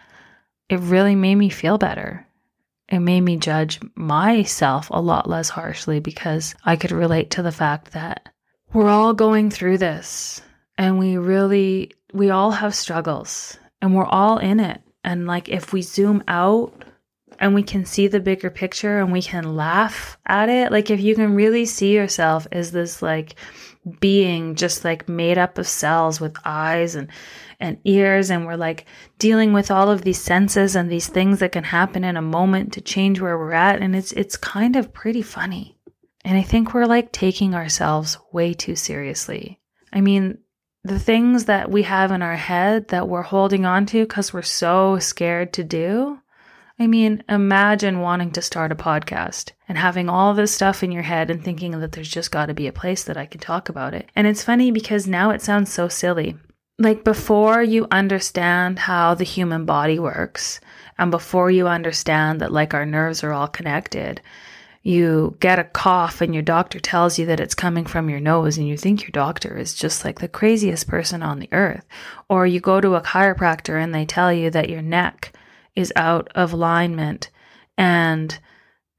it 0.70 0.80
really 0.82 1.16
made 1.16 1.34
me 1.34 1.50
feel 1.50 1.80
better. 1.80 2.28
It 2.88 3.00
made 3.00 3.22
me 3.22 3.38
judge 3.38 3.80
myself 3.96 4.90
a 4.92 5.02
lot 5.02 5.28
less 5.28 5.50
harshly 5.50 6.00
because 6.00 6.54
I 6.64 6.76
could 6.76 6.92
relate 6.92 7.32
to 7.32 7.42
the 7.42 7.52
fact 7.52 7.94
that 7.94 8.30
we're 8.72 8.88
all 8.88 9.16
going 9.16 9.50
through 9.50 9.80
this 9.80 10.44
and 10.80 10.98
we 10.98 11.18
really 11.18 11.92
we 12.14 12.32
all 12.32 12.50
have 12.50 12.74
struggles 12.74 13.58
and 13.82 13.94
we're 13.94 14.06
all 14.06 14.40
in 14.40 14.60
it 14.60 14.82
and 15.04 15.28
like 15.28 15.48
if 15.50 15.72
we 15.72 15.84
zoom 15.84 16.24
out 16.28 16.74
and 17.40 17.54
we 17.54 17.64
can 17.64 17.86
see 17.86 18.08
the 18.08 18.20
bigger 18.20 18.50
picture 18.50 19.00
and 19.00 19.12
we 19.12 19.22
can 19.22 19.56
laugh 19.56 20.18
at 20.26 20.50
it. 20.50 20.72
Like 20.72 20.90
if 20.90 21.00
you 21.00 21.16
can 21.16 21.36
really 21.36 21.66
see 21.66 21.94
yourself 21.94 22.46
as 22.52 22.72
this 22.72 23.02
like 23.02 23.36
being 24.02 24.56
just 24.56 24.84
like 24.84 25.08
made 25.08 25.38
up 25.38 25.58
of 25.58 25.68
cells 25.68 26.20
with 26.20 26.36
eyes 26.44 26.96
and 26.96 27.08
and 27.62 27.78
ears 27.86 28.30
and 28.30 28.46
we're 28.46 28.56
like 28.56 28.86
dealing 29.20 29.54
with 29.54 29.72
all 29.72 29.90
of 29.90 30.02
these 30.02 30.22
senses 30.22 30.76
and 30.76 30.90
these 30.90 31.08
things 31.08 31.40
that 31.40 31.54
can 31.54 31.64
happen 31.64 32.04
in 32.04 32.18
a 32.18 32.22
moment 32.22 32.74
to 32.74 32.82
change 32.82 33.22
where 33.22 33.38
we're 33.38 33.54
at 33.54 33.82
and 33.82 33.96
it's 33.96 34.12
it's 34.14 34.38
kind 34.38 34.76
of 34.76 34.94
pretty 34.94 35.22
funny. 35.22 35.78
And 36.26 36.38
I 36.38 36.42
think 36.42 36.74
we're 36.74 36.86
like 36.86 37.12
taking 37.14 37.56
ourselves 37.56 38.18
way 38.34 38.54
too 38.54 38.76
seriously. 38.76 39.60
I 39.94 40.02
mean, 40.02 40.40
the 40.90 41.00
things 41.00 41.46
that 41.46 41.70
we 41.70 41.84
have 41.84 42.12
in 42.12 42.22
our 42.22 42.36
head 42.36 42.88
that 42.90 43.08
we're 43.08 43.22
holding 43.22 43.66
on 43.66 43.86
to 43.86 44.04
because 44.06 44.34
we're 44.34 44.42
so 44.42 45.00
scared 45.00 45.54
to 45.54 45.64
do. 45.64 46.20
I 46.80 46.88
mean, 46.88 47.24
imagine 47.30 48.00
wanting 48.00 48.32
to 48.32 48.42
start 48.42 48.72
a 48.72 48.76
podcast 48.76 49.52
and 49.68 49.78
having 49.78 50.10
all 50.10 50.34
this 50.34 50.54
stuff 50.54 50.82
in 50.82 50.92
your 50.92 51.04
head 51.04 51.30
and 51.30 51.44
thinking 51.44 51.80
that 51.80 51.92
there's 51.92 52.10
just 52.10 52.32
got 52.32 52.48
to 52.48 52.54
be 52.54 52.68
a 52.68 52.74
place 52.74 53.04
that 53.04 53.18
I 53.18 53.26
can 53.28 53.40
talk 53.40 53.70
about 53.70 53.94
it. 53.94 54.10
And 54.16 54.26
it's 54.26 54.44
funny 54.44 54.72
because 54.72 55.06
now 55.06 55.30
it 55.30 55.42
sounds 55.42 55.72
so 55.72 55.90
silly. 55.90 56.36
Like 56.80 57.04
before 57.04 57.62
you 57.62 57.86
understand 57.92 58.80
how 58.80 59.14
the 59.14 59.26
human 59.26 59.66
body 59.66 60.00
works, 60.00 60.60
and 60.98 61.12
before 61.12 61.52
you 61.52 61.68
understand 61.68 62.42
that 62.42 62.52
like 62.52 62.74
our 62.74 62.86
nerves 62.86 63.24
are 63.24 63.34
all 63.34 63.48
connected, 63.48 64.22
you 64.90 65.38
get 65.40 65.60
a 65.60 65.64
cough 65.64 66.20
and 66.20 66.34
your 66.34 66.42
doctor 66.42 66.80
tells 66.80 67.20
you 67.20 67.28
that 67.28 67.40
it's 67.40 67.54
coming 67.54 67.86
from 67.86 68.10
your 68.10 68.20
nose 68.20 68.58
and 68.58 68.68
you 68.68 68.76
think 68.76 69.04
your 69.04 69.12
doctor 69.12 69.56
is 69.56 69.76
just 69.76 70.04
like 70.04 70.20
the 70.20 70.28
craziest 70.28 70.88
person 70.88 71.22
on 71.22 71.38
the 71.38 71.48
earth. 71.52 71.86
Or 72.28 72.48
you 72.48 72.60
go 72.60 72.82
to 72.82 72.96
a 72.96 73.02
chiropractor 73.02 73.82
and 73.82 73.94
they 73.94 74.06
tell 74.06 74.34
you 74.34 74.50
that 74.50 74.68
your 74.68 74.82
neck 74.82 75.32
is 75.76 75.94
out 75.96 76.30
of 76.34 76.54
alignment 76.54 77.30
and 77.78 78.40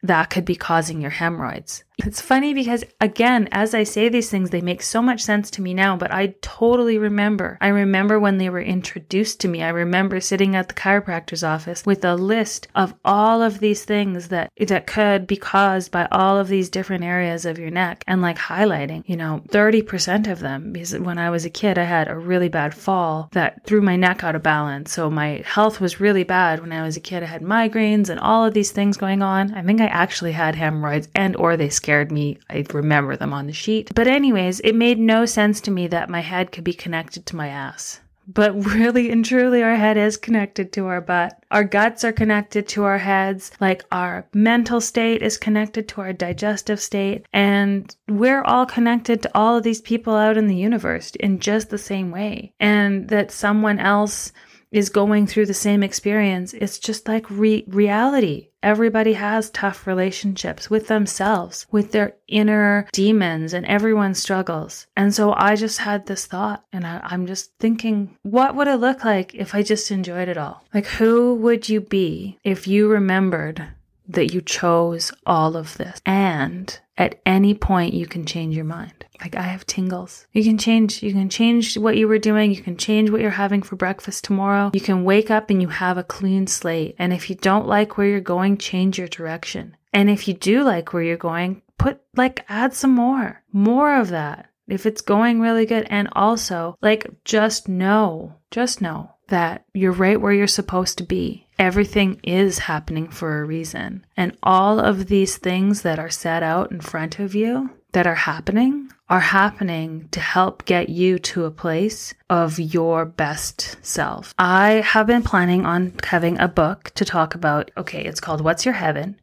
that 0.02 0.30
could 0.30 0.44
be 0.44 0.54
causing 0.54 1.00
your 1.00 1.10
hemorrhoids. 1.10 1.82
It's 2.06 2.20
funny 2.20 2.54
because, 2.54 2.82
again, 3.00 3.48
as 3.52 3.74
I 3.74 3.82
say 3.82 4.08
these 4.08 4.30
things, 4.30 4.50
they 4.50 4.62
make 4.62 4.80
so 4.80 5.02
much 5.02 5.20
sense 5.20 5.50
to 5.52 5.62
me 5.62 5.74
now, 5.74 5.96
but 5.96 6.12
I 6.12 6.34
totally 6.40 6.96
remember. 6.96 7.58
I 7.60 7.68
remember 7.68 8.18
when 8.18 8.38
they 8.38 8.48
were 8.48 8.60
introduced 8.60 9.40
to 9.40 9.48
me. 9.48 9.62
I 9.62 9.68
remember 9.68 10.18
sitting 10.20 10.56
at 10.56 10.68
the 10.68 10.74
chiropractor's 10.74 11.44
office 11.44 11.84
with 11.84 12.04
a 12.04 12.14
list 12.14 12.68
of 12.74 12.94
all 13.04 13.42
of 13.42 13.60
these 13.60 13.84
things 13.84 14.28
that, 14.28 14.50
that 14.58 14.86
could 14.86 15.26
be 15.26 15.36
caused 15.36 15.92
by 15.92 16.08
all 16.10 16.38
of 16.38 16.48
these 16.48 16.70
different 16.70 17.04
areas 17.04 17.44
of 17.44 17.58
your 17.58 17.70
neck 17.70 18.02
and 18.06 18.22
like 18.22 18.38
highlighting, 18.38 19.02
you 19.06 19.16
know, 19.16 19.42
30% 19.48 20.30
of 20.30 20.40
them. 20.40 20.72
Because 20.72 20.98
when 20.98 21.18
I 21.18 21.28
was 21.28 21.44
a 21.44 21.50
kid, 21.50 21.76
I 21.76 21.84
had 21.84 22.08
a 22.08 22.16
really 22.16 22.48
bad 22.48 22.74
fall 22.74 23.28
that 23.32 23.66
threw 23.66 23.82
my 23.82 23.96
neck 23.96 24.24
out 24.24 24.34
of 24.36 24.42
balance. 24.42 24.92
So 24.92 25.10
my 25.10 25.42
health 25.44 25.80
was 25.80 26.00
really 26.00 26.24
bad 26.24 26.60
when 26.60 26.72
I 26.72 26.82
was 26.82 26.96
a 26.96 27.00
kid. 27.00 27.22
I 27.22 27.26
had 27.26 27.42
migraines 27.42 28.08
and 28.08 28.18
all 28.18 28.44
of 28.44 28.54
these 28.54 28.70
things 28.70 28.96
going 28.96 29.22
on. 29.22 29.52
I 29.52 29.62
think 29.62 29.80
I 29.82 29.86
actually 29.86 30.32
had 30.32 30.54
hemorrhoids 30.54 31.08
and 31.14 31.36
or 31.36 31.56
they 31.56 31.68
scared 31.68 31.89
scared 31.90 32.12
me. 32.12 32.38
I 32.48 32.64
remember 32.72 33.16
them 33.16 33.32
on 33.32 33.48
the 33.48 33.52
sheet. 33.52 33.90
But, 33.96 34.06
anyways, 34.06 34.60
it 34.60 34.76
made 34.76 35.00
no 35.00 35.26
sense 35.26 35.60
to 35.62 35.72
me 35.72 35.88
that 35.88 36.08
my 36.08 36.20
head 36.20 36.52
could 36.52 36.62
be 36.62 36.72
connected 36.72 37.26
to 37.26 37.36
my 37.36 37.48
ass. 37.48 37.98
But 38.28 38.64
really 38.76 39.10
and 39.10 39.24
truly, 39.24 39.64
our 39.64 39.74
head 39.74 39.96
is 39.96 40.16
connected 40.16 40.72
to 40.74 40.86
our 40.86 41.00
butt. 41.00 41.32
Our 41.50 41.64
guts 41.64 42.04
are 42.04 42.12
connected 42.12 42.68
to 42.68 42.84
our 42.84 42.98
heads. 42.98 43.50
Like 43.60 43.82
our 43.90 44.24
mental 44.32 44.80
state 44.80 45.20
is 45.20 45.36
connected 45.36 45.88
to 45.88 46.00
our 46.00 46.12
digestive 46.12 46.80
state. 46.80 47.26
And 47.32 47.92
we're 48.06 48.42
all 48.42 48.66
connected 48.66 49.22
to 49.22 49.30
all 49.34 49.56
of 49.56 49.64
these 49.64 49.80
people 49.80 50.14
out 50.14 50.36
in 50.36 50.46
the 50.46 50.54
universe 50.54 51.10
in 51.16 51.40
just 51.40 51.70
the 51.70 51.78
same 51.78 52.12
way. 52.12 52.54
And 52.60 53.08
that 53.08 53.32
someone 53.32 53.80
else 53.80 54.32
is 54.70 54.90
going 54.90 55.26
through 55.26 55.46
the 55.46 55.54
same 55.54 55.82
experience. 55.82 56.54
It's 56.54 56.78
just 56.78 57.08
like 57.08 57.28
re- 57.28 57.64
reality. 57.66 58.49
Everybody 58.62 59.14
has 59.14 59.50
tough 59.50 59.86
relationships 59.86 60.68
with 60.68 60.88
themselves, 60.88 61.66
with 61.70 61.92
their 61.92 62.14
inner 62.28 62.86
demons, 62.92 63.54
and 63.54 63.64
everyone 63.66 64.14
struggles. 64.14 64.86
And 64.96 65.14
so 65.14 65.32
I 65.34 65.56
just 65.56 65.78
had 65.78 66.06
this 66.06 66.26
thought, 66.26 66.64
and 66.72 66.86
I, 66.86 67.00
I'm 67.02 67.26
just 67.26 67.52
thinking, 67.58 68.16
what 68.22 68.54
would 68.54 68.68
it 68.68 68.76
look 68.76 69.04
like 69.04 69.34
if 69.34 69.54
I 69.54 69.62
just 69.62 69.90
enjoyed 69.90 70.28
it 70.28 70.36
all? 70.36 70.62
Like, 70.74 70.86
who 70.86 71.34
would 71.36 71.68
you 71.68 71.80
be 71.80 72.38
if 72.44 72.66
you 72.66 72.88
remembered 72.88 73.66
that 74.08 74.34
you 74.34 74.40
chose 74.40 75.12
all 75.24 75.56
of 75.56 75.76
this 75.76 76.00
and 76.04 76.80
at 76.98 77.20
any 77.24 77.54
point 77.54 77.94
you 77.94 78.06
can 78.06 78.26
change 78.26 78.56
your 78.56 78.64
mind 78.64 78.99
like 79.20 79.34
i 79.36 79.42
have 79.42 79.66
tingles. 79.66 80.26
You 80.32 80.44
can 80.44 80.58
change 80.58 81.02
you 81.02 81.12
can 81.12 81.28
change 81.28 81.76
what 81.76 81.96
you 81.96 82.08
were 82.08 82.18
doing. 82.18 82.52
You 82.52 82.62
can 82.62 82.76
change 82.76 83.10
what 83.10 83.20
you're 83.20 83.30
having 83.30 83.62
for 83.62 83.76
breakfast 83.76 84.24
tomorrow. 84.24 84.70
You 84.72 84.80
can 84.80 85.04
wake 85.04 85.30
up 85.30 85.50
and 85.50 85.60
you 85.60 85.68
have 85.68 85.98
a 85.98 86.04
clean 86.04 86.46
slate. 86.46 86.96
And 86.98 87.12
if 87.12 87.30
you 87.30 87.36
don't 87.36 87.66
like 87.66 87.96
where 87.96 88.06
you're 88.06 88.20
going 88.20 88.56
change 88.58 88.98
your 88.98 89.08
direction. 89.08 89.76
And 89.92 90.08
if 90.08 90.28
you 90.28 90.34
do 90.34 90.62
like 90.62 90.92
where 90.92 91.02
you're 91.02 91.16
going 91.16 91.62
put 91.78 92.00
like 92.14 92.44
add 92.48 92.74
some 92.74 92.94
more 92.94 93.42
more 93.52 93.96
of 93.96 94.10
that 94.10 94.50
if 94.68 94.86
it's 94.86 95.00
going 95.00 95.40
really 95.40 95.66
good. 95.66 95.86
And 95.90 96.08
also 96.12 96.76
like 96.80 97.08
just 97.24 97.68
know 97.68 98.34
just 98.50 98.80
know 98.80 99.10
that 99.28 99.64
you're 99.74 99.92
right 99.92 100.20
where 100.20 100.32
you're 100.32 100.46
supposed 100.46 100.98
to 100.98 101.04
be. 101.04 101.46
Everything 101.58 102.20
is 102.22 102.58
happening 102.58 103.08
for 103.08 103.40
a 103.40 103.44
reason. 103.44 104.04
And 104.16 104.36
all 104.42 104.80
of 104.80 105.06
these 105.06 105.36
things 105.36 105.82
that 105.82 105.98
are 105.98 106.10
set 106.10 106.42
out 106.42 106.70
in 106.70 106.80
front 106.80 107.18
of 107.18 107.34
you 107.34 107.70
that 107.92 108.06
are 108.06 108.14
happening 108.14 108.90
are 109.10 109.20
happening 109.20 110.08
to 110.12 110.20
help 110.20 110.64
get 110.64 110.88
you 110.88 111.18
to 111.18 111.44
a 111.44 111.50
place 111.50 112.14
of 112.30 112.60
your 112.60 113.04
best 113.04 113.76
self. 113.84 114.32
I 114.38 114.84
have 114.86 115.08
been 115.08 115.24
planning 115.24 115.66
on 115.66 115.94
having 116.04 116.38
a 116.38 116.46
book 116.46 116.92
to 116.94 117.04
talk 117.04 117.34
about. 117.34 117.72
Okay, 117.76 118.04
it's 118.04 118.20
called 118.20 118.40
What's 118.40 118.64
Your 118.64 118.74
Heaven? 118.74 119.20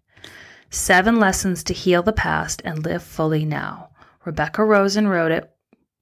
Seven 0.69 1.19
Lessons 1.19 1.63
to 1.63 1.73
Heal 1.73 2.03
the 2.03 2.11
Past 2.11 2.61
and 2.65 2.83
Live 2.83 3.01
Fully 3.01 3.45
Now. 3.45 3.89
Rebecca 4.25 4.65
Rosen 4.65 5.07
wrote 5.07 5.31
it. 5.31 5.49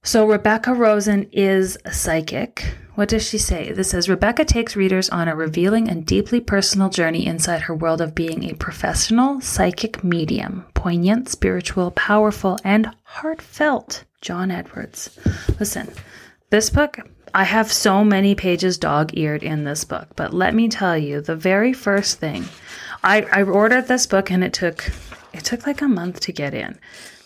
So, 0.06 0.26
Rebecca 0.26 0.74
Rosen 0.74 1.28
is 1.34 1.78
a 1.84 1.92
psychic 1.92 2.64
what 2.96 3.10
does 3.10 3.28
she 3.28 3.38
say? 3.38 3.74
This 3.74 3.90
says 3.90 4.08
Rebecca 4.08 4.46
takes 4.46 4.78
readers 4.78 5.10
on 5.10 5.28
a 5.28 5.36
revealing 5.36 5.90
and 5.90 6.06
deeply 6.06 6.40
personal 6.40 6.88
journey 6.88 7.26
inside 7.26 7.64
her 7.64 7.76
world 7.76 8.00
of 8.00 8.16
being 8.16 8.46
a 8.46 8.56
professional 8.56 9.42
psychic 9.42 10.02
medium, 10.02 10.66
poignant, 10.76 11.28
spiritual, 11.28 11.92
powerful, 11.92 12.58
and 12.64 12.90
heartfelt. 13.04 14.06
John 14.22 14.50
Edwards. 14.50 15.20
Listen, 15.60 15.92
this 16.52 16.70
book, 16.70 17.00
I 17.34 17.44
have 17.44 17.70
so 17.70 18.06
many 18.06 18.34
pages 18.34 18.78
dog 18.78 19.12
eared 19.18 19.44
in 19.44 19.66
this 19.66 19.84
book, 19.84 20.08
but 20.16 20.34
let 20.34 20.56
me 20.56 20.70
tell 20.70 20.98
you, 20.98 21.20
the 21.20 21.36
very 21.36 21.74
first 21.74 22.20
thing, 22.20 22.46
I, 23.04 23.24
I 23.24 23.44
ordered 23.44 23.90
this 23.90 24.08
book 24.08 24.32
and 24.32 24.42
it 24.42 24.54
took 24.54 24.90
it 25.34 25.44
took 25.44 25.68
like 25.68 25.82
a 25.82 25.88
month 25.90 26.22
to 26.22 26.32
get 26.32 26.54
in, 26.54 26.80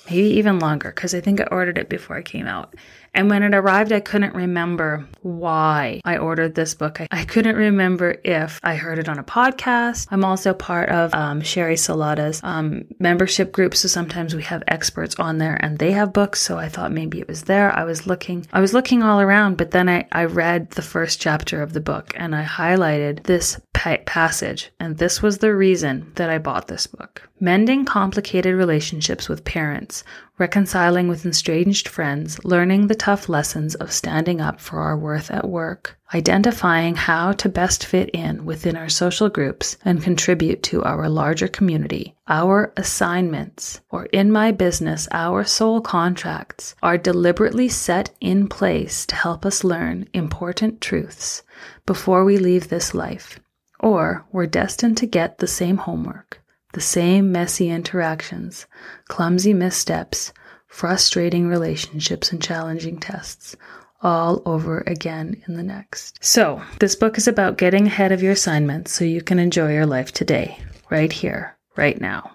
maybe 0.09 0.37
even 0.37 0.59
longer, 0.59 0.89
because 0.89 1.13
I 1.13 1.21
think 1.21 1.39
I 1.39 1.45
ordered 1.45 1.77
it 1.77 1.89
before 1.89 2.17
it 2.17 2.25
came 2.25 2.47
out. 2.47 2.75
And 3.13 3.29
when 3.29 3.41
it 3.41 3.55
arrived, 3.55 3.91
I 3.91 4.01
couldn't 4.01 4.35
remember 4.35 5.07
why 5.21 5.99
I 6.05 6.17
ordered 6.17 6.53
this 6.53 6.75
book. 6.75 7.01
I, 7.01 7.07
I 7.11 7.25
couldn't 7.25 7.55
remember 7.55 8.15
if 8.23 8.59
I 8.63 8.75
heard 8.75 8.99
it 8.99 9.09
on 9.09 9.17
a 9.17 9.23
podcast. 9.23 10.07
I'm 10.11 10.23
also 10.23 10.53
part 10.53 10.89
of 10.89 11.13
um, 11.15 11.41
Sherry 11.41 11.75
Salada's 11.75 12.39
um, 12.43 12.85
membership 12.99 13.51
group. 13.51 13.75
So 13.75 13.87
sometimes 13.87 14.35
we 14.35 14.43
have 14.43 14.63
experts 14.67 15.15
on 15.15 15.39
there 15.39 15.57
and 15.59 15.79
they 15.79 15.91
have 15.91 16.13
books. 16.13 16.39
So 16.41 16.59
I 16.59 16.69
thought 16.69 16.91
maybe 16.91 17.19
it 17.19 17.27
was 17.27 17.43
there. 17.43 17.75
I 17.75 17.83
was 17.83 18.05
looking, 18.05 18.45
I 18.53 18.61
was 18.61 18.73
looking 18.73 19.01
all 19.01 19.19
around, 19.19 19.57
but 19.57 19.71
then 19.71 19.89
I, 19.89 20.07
I 20.11 20.25
read 20.25 20.69
the 20.71 20.83
first 20.83 21.19
chapter 21.19 21.63
of 21.63 21.73
the 21.73 21.81
book 21.81 22.13
and 22.15 22.35
I 22.35 22.45
highlighted 22.45 23.23
this 23.23 23.59
pa- 23.73 23.97
passage. 24.05 24.71
And 24.79 24.97
this 24.97 25.21
was 25.21 25.39
the 25.39 25.55
reason 25.55 26.11
that 26.15 26.29
I 26.29 26.37
bought 26.37 26.67
this 26.67 26.85
book. 26.85 27.27
Mending 27.41 27.85
complicated 27.85 28.53
relationships 28.53 29.29
with 29.29 29.45
parents, 29.45 30.03
reconciling 30.37 31.07
with 31.07 31.25
estranged 31.25 31.87
friends, 31.87 32.43
learning 32.43 32.87
the 32.87 32.95
tough 32.95 33.29
lessons 33.29 33.75
of 33.75 33.93
standing 33.93 34.41
up 34.41 34.59
for 34.59 34.81
our 34.81 34.97
worth 34.97 35.31
at 35.31 35.47
work, 35.47 35.97
identifying 36.13 36.97
how 36.97 37.31
to 37.31 37.47
best 37.47 37.85
fit 37.85 38.09
in 38.09 38.43
within 38.43 38.75
our 38.75 38.89
social 38.89 39.29
groups 39.29 39.77
and 39.85 40.03
contribute 40.03 40.61
to 40.63 40.83
our 40.83 41.07
larger 41.07 41.47
community. 41.47 42.13
Our 42.27 42.73
assignments, 42.75 43.79
or 43.89 44.07
in 44.07 44.33
my 44.33 44.51
business, 44.51 45.07
our 45.13 45.45
soul 45.45 45.79
contracts, 45.79 46.75
are 46.83 46.97
deliberately 46.97 47.69
set 47.69 48.09
in 48.19 48.49
place 48.49 49.05
to 49.05 49.15
help 49.15 49.45
us 49.45 49.63
learn 49.63 50.09
important 50.13 50.81
truths 50.81 51.43
before 51.85 52.25
we 52.25 52.37
leave 52.37 52.67
this 52.67 52.93
life. 52.93 53.39
Or 53.79 54.25
we're 54.33 54.45
destined 54.45 54.97
to 54.97 55.05
get 55.05 55.37
the 55.37 55.47
same 55.47 55.77
homework 55.77 56.38
the 56.73 56.81
same 56.81 57.31
messy 57.31 57.69
interactions, 57.69 58.67
clumsy 59.07 59.53
missteps, 59.53 60.31
frustrating 60.67 61.47
relationships, 61.47 62.31
and 62.31 62.41
challenging 62.41 62.99
tests 62.99 63.55
all 64.01 64.41
over 64.45 64.83
again 64.87 65.41
in 65.47 65.55
the 65.55 65.63
next. 65.63 66.23
So, 66.23 66.61
this 66.79 66.95
book 66.95 67.17
is 67.17 67.27
about 67.27 67.57
getting 67.57 67.87
ahead 67.87 68.11
of 68.11 68.23
your 68.23 68.31
assignments 68.31 68.93
so 68.93 69.03
you 69.03 69.21
can 69.21 69.39
enjoy 69.39 69.73
your 69.73 69.85
life 69.85 70.11
today, 70.11 70.57
right 70.89 71.11
here, 71.11 71.57
right 71.75 71.99
now. 71.99 72.31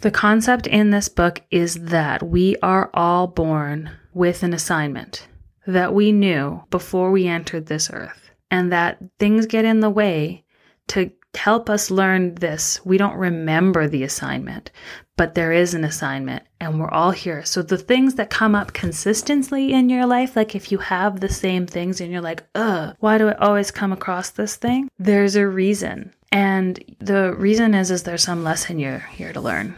The 0.00 0.10
concept 0.10 0.66
in 0.66 0.90
this 0.90 1.08
book 1.08 1.42
is 1.50 1.74
that 1.74 2.22
we 2.22 2.56
are 2.62 2.90
all 2.94 3.26
born 3.26 3.90
with 4.12 4.42
an 4.42 4.52
assignment 4.52 5.26
that 5.66 5.92
we 5.94 6.12
knew 6.12 6.62
before 6.70 7.10
we 7.10 7.26
entered 7.26 7.66
this 7.66 7.90
earth, 7.92 8.30
and 8.50 8.72
that 8.72 8.98
things 9.18 9.46
get 9.46 9.64
in 9.64 9.80
the 9.80 9.90
way 9.90 10.44
to 10.88 11.10
help 11.34 11.70
us 11.70 11.90
learn 11.90 12.34
this. 12.36 12.80
We 12.84 12.98
don't 12.98 13.16
remember 13.16 13.88
the 13.88 14.02
assignment, 14.02 14.70
but 15.16 15.34
there 15.34 15.52
is 15.52 15.74
an 15.74 15.84
assignment 15.84 16.44
and 16.60 16.80
we're 16.80 16.90
all 16.90 17.10
here. 17.10 17.44
So 17.44 17.62
the 17.62 17.78
things 17.78 18.14
that 18.14 18.30
come 18.30 18.54
up 18.54 18.72
consistently 18.72 19.72
in 19.72 19.88
your 19.88 20.06
life, 20.06 20.36
like 20.36 20.54
if 20.54 20.72
you 20.72 20.78
have 20.78 21.20
the 21.20 21.28
same 21.28 21.66
things 21.66 22.00
and 22.00 22.10
you're 22.10 22.20
like, 22.20 22.44
ugh, 22.54 22.96
why 23.00 23.18
do 23.18 23.28
I 23.28 23.34
always 23.34 23.70
come 23.70 23.92
across 23.92 24.30
this 24.30 24.56
thing? 24.56 24.88
There's 24.98 25.36
a 25.36 25.46
reason. 25.46 26.14
And 26.30 26.82
the 26.98 27.34
reason 27.34 27.74
is, 27.74 27.90
is 27.90 28.02
there's 28.02 28.22
some 28.22 28.44
lesson 28.44 28.78
you're 28.78 28.98
here 28.98 29.32
to 29.32 29.40
learn. 29.40 29.74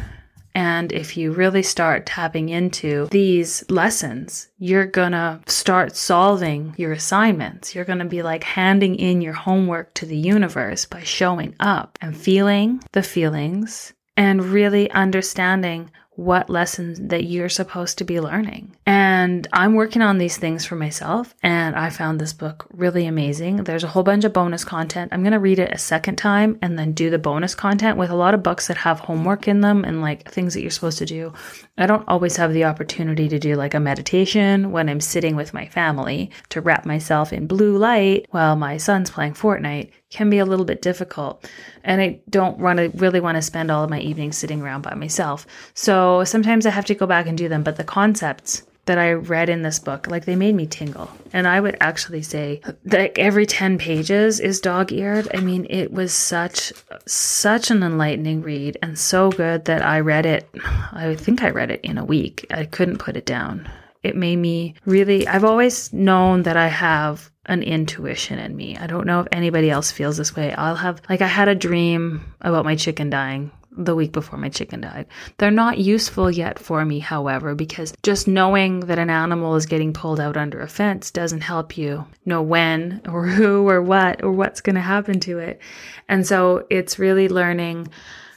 And 0.55 0.93
if 0.93 1.17
you 1.17 1.33
really 1.33 1.63
start 1.63 2.07
tapping 2.07 2.49
into 2.49 3.07
these 3.11 3.65
lessons, 3.71 4.49
you're 4.59 4.87
gonna 4.87 5.41
start 5.47 5.97
solving 5.97 6.75
your 6.77 6.93
assignments. 6.93 7.75
You're 7.75 7.85
gonna 7.85 8.05
be 8.05 8.23
like 8.23 8.45
handing 8.45 8.97
in 8.97 9.21
your 9.21 9.33
homework 9.33 9.95
to 9.95 10.07
the 10.07 10.17
universe 10.17 10.87
by 10.87 11.03
showing 11.03 11.55
up 11.61 11.99
and 12.01 12.17
feeling 12.17 12.83
the 12.93 13.03
feelings 13.03 13.93
and 14.17 14.45
really 14.45 14.91
understanding 14.91 15.91
what 16.21 16.51
lessons 16.51 17.01
that 17.01 17.25
you're 17.25 17.49
supposed 17.49 17.97
to 17.97 18.05
be 18.05 18.21
learning. 18.21 18.71
And 18.85 19.49
I'm 19.55 19.75
working 19.75 20.03
on 20.03 20.19
these 20.19 20.37
things 20.37 20.67
for 20.67 20.77
myself, 20.77 21.35
and 21.43 21.75
I 21.75 21.89
found 21.89 22.21
this 22.21 22.35
book 22.35 22.67
really 22.75 23.07
amazing. 23.07 23.65
There's 23.65 23.85
a 23.85 23.89
whole 23.89 24.03
bunch 24.03 24.25
of 24.25 24.35
bonus 24.35 24.63
content. 24.63 25.13
I'm 25.15 25.23
going 25.23 25.33
to 25.33 25.39
read 25.39 25.59
it 25.59 25.73
a 25.73 25.79
second 25.79 26.17
time 26.17 26.59
and 26.61 26.79
then 26.79 26.93
do 26.93 27.09
the 27.09 27.19
bonus 27.19 27.55
content 27.55 27.97
with 27.97 28.11
a 28.11 28.17
lot 28.17 28.35
of 28.35 28.43
books 28.43 28.67
that 28.67 28.77
have 28.77 29.01
homework 29.01 29.49
in 29.49 29.63
them 29.63 29.83
and 29.83 30.03
like 30.03 30.31
things 30.31 30.53
that 30.53 30.61
you're 30.61 30.71
supposed 30.71 30.99
to 30.99 31.07
do. 31.07 31.33
I 31.79 31.87
don't 31.87 32.07
always 32.07 32.37
have 32.37 32.53
the 32.53 32.65
opportunity 32.65 33.27
to 33.31 33.39
do 33.39 33.55
like 33.55 33.73
a 33.73 33.81
meditation 33.81 34.73
when 34.73 34.91
I'm 34.91 35.01
sitting 35.01 35.37
with 35.37 35.55
my 35.55 35.69
family 35.69 36.31
to 36.51 36.61
wrap 36.61 36.85
myself 36.85 37.33
in 37.33 37.47
blue 37.47 37.79
light 37.79 38.27
while 38.29 38.57
my 38.57 38.77
son's 38.77 39.11
playing 39.11 39.33
Fortnite 39.33 39.93
can 40.11 40.29
be 40.29 40.39
a 40.39 40.45
little 40.45 40.65
bit 40.65 40.83
difficult. 40.83 41.49
And 41.85 42.01
I 42.01 42.21
don't 42.29 42.59
want 42.59 42.79
to 42.79 42.91
really 42.97 43.21
want 43.21 43.37
to 43.37 43.43
spend 43.43 43.71
all 43.71 43.85
of 43.85 43.91
my 43.91 44.01
evenings 44.01 44.37
sitting 44.37 44.61
around 44.61 44.83
by 44.83 44.95
myself. 44.95 45.47
So 45.75 46.25
sometimes 46.25 46.67
I 46.67 46.71
have 46.71 46.85
to 46.87 46.95
go 46.95 47.07
back 47.07 47.27
and 47.27 47.39
do 47.39 47.49
them. 47.49 47.63
But 47.63 47.77
the 47.77 47.85
concepts 47.85 48.65
that 48.87 48.99
I 48.99 49.13
read 49.13 49.49
in 49.49 49.63
this 49.63 49.79
book, 49.79 50.09
like 50.09 50.25
they 50.25 50.35
made 50.35 50.57
me 50.57 50.67
tingle. 50.67 51.09
And 51.33 51.47
I 51.47 51.61
would 51.61 51.77
actually 51.81 52.23
say 52.23 52.61
that 52.85 53.17
every 53.17 53.47
10 53.47 53.79
pages 53.79 54.41
is 54.41 54.61
dog 54.61 54.91
eared. 54.91 55.29
I 55.33 55.41
mean, 55.41 55.67
it 55.71 55.93
was 55.93 56.13
such, 56.13 56.73
such 57.07 57.71
an 57.71 57.85
enlightening 57.85 58.43
read 58.43 58.79
and 58.83 58.99
so 58.99 59.31
good 59.31 59.67
that 59.67 59.83
I 59.83 60.01
read 60.01 60.27
it. 60.27 60.51
I 60.93 61.15
think 61.15 61.43
I 61.43 61.51
read 61.51 61.71
it 61.71 61.83
in 61.83 61.99
a 61.99 62.05
week. 62.05 62.47
I 62.51 62.65
couldn't 62.65 62.99
put 62.99 63.17
it 63.17 63.27
down. 63.27 63.71
It 64.03 64.17
made 64.17 64.37
me 64.37 64.75
really, 64.87 65.27
I've 65.29 65.45
always 65.45 65.93
known 65.93 66.43
that 66.45 66.57
I 66.57 66.69
have 66.69 67.31
an 67.47 67.63
intuition 67.63 68.39
in 68.39 68.57
me. 68.57 68.77
I 68.77 68.87
don't 68.87 69.07
know 69.07 69.21
if 69.21 69.29
anybody 69.33 69.71
else 69.71 69.91
feels 69.91 70.17
this 70.17 70.35
way. 70.35 70.53
I'll 70.55 70.77
have, 70.77 71.03
like, 71.09 71.21
I 71.21 71.27
had 71.27 71.49
a 71.49 71.55
dream 71.55 72.35
about 72.41 72.65
my 72.65 72.77
chicken 72.77 73.11
dying 73.11 73.51
the 73.77 73.95
week 73.95 74.13
before 74.13 74.39
my 74.39 74.49
chicken 74.49 74.81
died. 74.81 75.07
They're 75.39 75.51
not 75.51 75.79
useful 75.79 76.31
yet 76.31 76.59
for 76.59 76.85
me, 76.85 76.99
however, 76.99 77.55
because 77.55 77.95
just 78.03 78.27
knowing 78.27 78.81
that 78.81 78.99
an 78.99 79.11
animal 79.11 79.55
is 79.57 79.67
getting 79.67 79.93
pulled 79.93 80.21
out 80.21 80.37
under 80.37 80.61
a 80.61 80.69
fence 80.69 81.11
doesn't 81.11 81.43
help 81.43 81.77
you 81.79 82.07
know 82.25 82.43
when 82.43 83.01
or 83.09 83.27
who 83.27 83.69
or 83.69 83.83
what 83.83 84.23
or 84.23 84.33
what's 84.33 84.61
going 84.61 84.75
to 84.75 84.81
happen 84.81 85.21
to 85.21 85.39
it. 85.39 85.61
And 86.09 86.27
so 86.27 86.67
it's 86.71 86.99
really 86.99 87.29
learning 87.29 87.89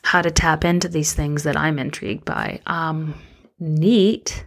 how 0.03 0.22
to 0.22 0.32
tap 0.32 0.65
into 0.65 0.88
these 0.88 1.13
things 1.13 1.43
that 1.43 1.58
I'm 1.58 1.79
intrigued 1.79 2.25
by. 2.25 2.60
Um, 2.65 3.15
neat. 3.60 4.46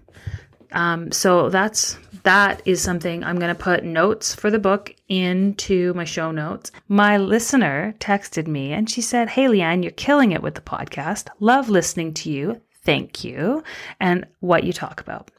Um, 0.73 1.13
so 1.13 1.49
that's 1.49 1.99
that 2.25 2.61
is 2.65 2.83
something 2.83 3.23
I'm 3.23 3.39
going 3.39 3.55
to 3.55 3.63
put 3.63 3.85
notes 3.85 4.35
for 4.35 4.51
the 4.51 4.59
book 4.59 4.95
into 5.09 5.95
my 5.95 6.05
show 6.05 6.33
notes. 6.33 6.73
My 6.89 7.19
listener 7.19 7.95
texted 8.01 8.49
me 8.49 8.73
and 8.73 8.91
she 8.91 9.01
said, 9.01 9.29
Hey, 9.29 9.45
Leeanne, 9.45 9.83
you're 9.83 9.93
killing 9.93 10.33
it 10.33 10.43
with 10.43 10.57
the 10.57 10.61
podcast. 10.61 11.29
Love 11.39 11.69
listening 11.69 12.15
to 12.15 12.31
you. 12.31 12.61
Thank 12.83 13.23
you. 13.23 13.63
And 14.01 14.27
what 14.41 14.65
you 14.65 14.73
talk 14.73 15.01
about. 15.01 15.31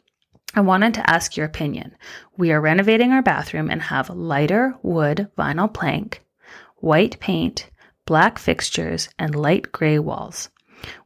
I 0.55 0.61
wanted 0.61 0.93
to 0.95 1.09
ask 1.09 1.35
your 1.35 1.45
opinion. 1.45 1.95
We 2.37 2.51
are 2.51 2.61
renovating 2.61 3.11
our 3.11 3.21
bathroom 3.21 3.69
and 3.69 3.81
have 3.81 4.09
lighter 4.09 4.75
wood 4.81 5.29
vinyl 5.37 5.71
plank, 5.71 6.23
white 6.77 7.19
paint, 7.19 7.69
black 8.05 8.39
fixtures, 8.39 9.09
and 9.19 9.35
light 9.35 9.71
gray 9.71 9.99
walls. 9.99 10.49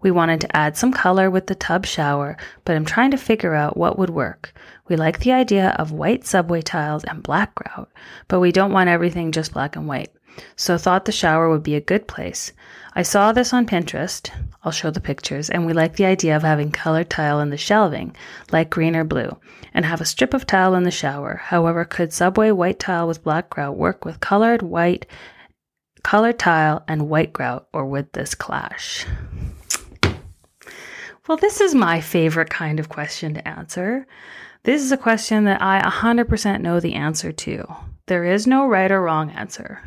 We 0.01 0.11
wanted 0.11 0.41
to 0.41 0.55
add 0.55 0.77
some 0.77 0.91
color 0.91 1.29
with 1.29 1.47
the 1.47 1.55
tub 1.55 1.85
shower, 1.85 2.37
but 2.65 2.75
I'm 2.75 2.85
trying 2.85 3.11
to 3.11 3.17
figure 3.17 3.55
out 3.55 3.77
what 3.77 3.97
would 3.97 4.09
work. 4.09 4.53
We 4.87 4.95
like 4.95 5.19
the 5.19 5.31
idea 5.31 5.75
of 5.79 5.91
white 5.91 6.25
subway 6.25 6.61
tiles 6.61 7.03
and 7.03 7.23
black 7.23 7.55
grout, 7.55 7.89
but 8.27 8.39
we 8.39 8.51
don't 8.51 8.73
want 8.73 8.89
everything 8.89 9.31
just 9.31 9.53
black 9.53 9.75
and 9.75 9.87
white. 9.87 10.11
So 10.55 10.77
thought 10.77 11.05
the 11.05 11.11
shower 11.11 11.49
would 11.49 11.63
be 11.63 11.75
a 11.75 11.81
good 11.81 12.07
place. 12.07 12.53
I 12.93 13.03
saw 13.03 13.31
this 13.31 13.53
on 13.53 13.65
Pinterest. 13.65 14.29
I'll 14.63 14.71
show 14.71 14.91
the 14.91 15.01
pictures, 15.01 15.49
and 15.49 15.65
we 15.65 15.73
like 15.73 15.95
the 15.95 16.05
idea 16.05 16.35
of 16.35 16.43
having 16.43 16.71
colored 16.71 17.09
tile 17.09 17.39
in 17.39 17.49
the 17.49 17.57
shelving, 17.57 18.15
like 18.51 18.69
green 18.69 18.95
or 18.95 19.03
blue, 19.03 19.37
and 19.73 19.85
have 19.85 20.01
a 20.01 20.05
strip 20.05 20.33
of 20.33 20.45
tile 20.45 20.75
in 20.75 20.83
the 20.83 20.91
shower. 20.91 21.35
However, 21.43 21.85
could 21.85 22.13
subway 22.13 22.51
white 22.51 22.79
tile 22.79 23.07
with 23.07 23.23
black 23.23 23.49
grout 23.49 23.77
work 23.77 24.05
with 24.05 24.19
colored 24.19 24.61
white, 24.61 25.05
colored 26.03 26.39
tile 26.39 26.83
and 26.87 27.09
white 27.09 27.33
grout, 27.33 27.67
or 27.73 27.85
would 27.85 28.11
this 28.13 28.35
clash? 28.35 29.05
Well, 31.27 31.37
this 31.37 31.61
is 31.61 31.75
my 31.75 32.01
favorite 32.01 32.49
kind 32.49 32.79
of 32.79 32.89
question 32.89 33.35
to 33.35 33.47
answer. 33.47 34.07
This 34.63 34.81
is 34.81 34.91
a 34.91 34.97
question 34.97 35.43
that 35.43 35.61
I 35.61 35.79
100% 35.79 36.61
know 36.61 36.79
the 36.79 36.95
answer 36.95 37.31
to. 37.31 37.75
There 38.07 38.25
is 38.25 38.47
no 38.47 38.67
right 38.67 38.91
or 38.91 39.01
wrong 39.01 39.29
answer. 39.29 39.81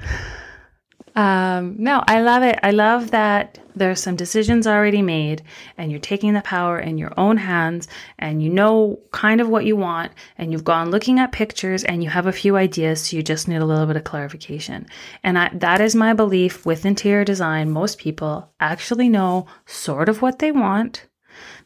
Um, 1.17 1.77
no, 1.79 2.03
I 2.07 2.21
love 2.21 2.43
it. 2.43 2.59
I 2.63 2.71
love 2.71 3.11
that 3.13 3.59
there's 3.77 4.01
some 4.01 4.17
decisions 4.17 4.67
already 4.67 5.03
made 5.03 5.43
and 5.77 5.91
you're 5.91 6.01
taking 6.01 6.35
the 6.35 6.41
power 6.41 6.79
in 6.79 6.99
your 6.99 7.13
own 7.17 7.37
hands 7.37 7.89
and 8.19 8.43
you 8.43 8.49
know 8.49 9.01
kind 9.13 9.41
of 9.41 9.49
what 9.49 9.65
you 9.65 9.77
want 9.77 10.13
and 10.39 10.53
you've 10.53 10.65
gone 10.65 10.91
looking 10.91 11.19
at 11.19 11.33
pictures 11.33 11.85
and 11.85 12.03
you 12.03 12.11
have 12.11 12.27
a 12.27 12.33
few 12.33 12.57
ideas. 12.57 13.07
So 13.07 13.17
you 13.17 13.23
just 13.23 13.49
need 13.49 13.57
a 13.57 13.65
little 13.65 13.87
bit 13.87 13.97
of 13.97 14.05
clarification. 14.05 14.87
And 15.23 15.39
I, 15.39 15.51
that 15.55 15.81
is 15.81 15.97
my 15.97 16.15
belief 16.15 16.65
with 16.65 16.87
interior 16.87 17.25
design. 17.25 17.71
Most 17.71 17.99
people 17.99 18.53
actually 18.61 19.09
know 19.09 19.47
sort 19.67 20.09
of 20.09 20.23
what 20.23 20.39
they 20.39 20.53
want 20.53 21.07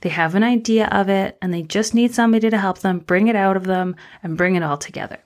they 0.00 0.08
have 0.08 0.34
an 0.34 0.42
idea 0.42 0.88
of 0.88 1.08
it 1.08 1.36
and 1.42 1.52
they 1.52 1.62
just 1.62 1.94
need 1.94 2.14
somebody 2.14 2.50
to 2.50 2.58
help 2.58 2.78
them 2.78 3.00
bring 3.00 3.28
it 3.28 3.36
out 3.36 3.56
of 3.56 3.64
them 3.64 3.96
and 4.22 4.36
bring 4.36 4.54
it 4.54 4.62
all 4.62 4.76
together. 4.76 5.18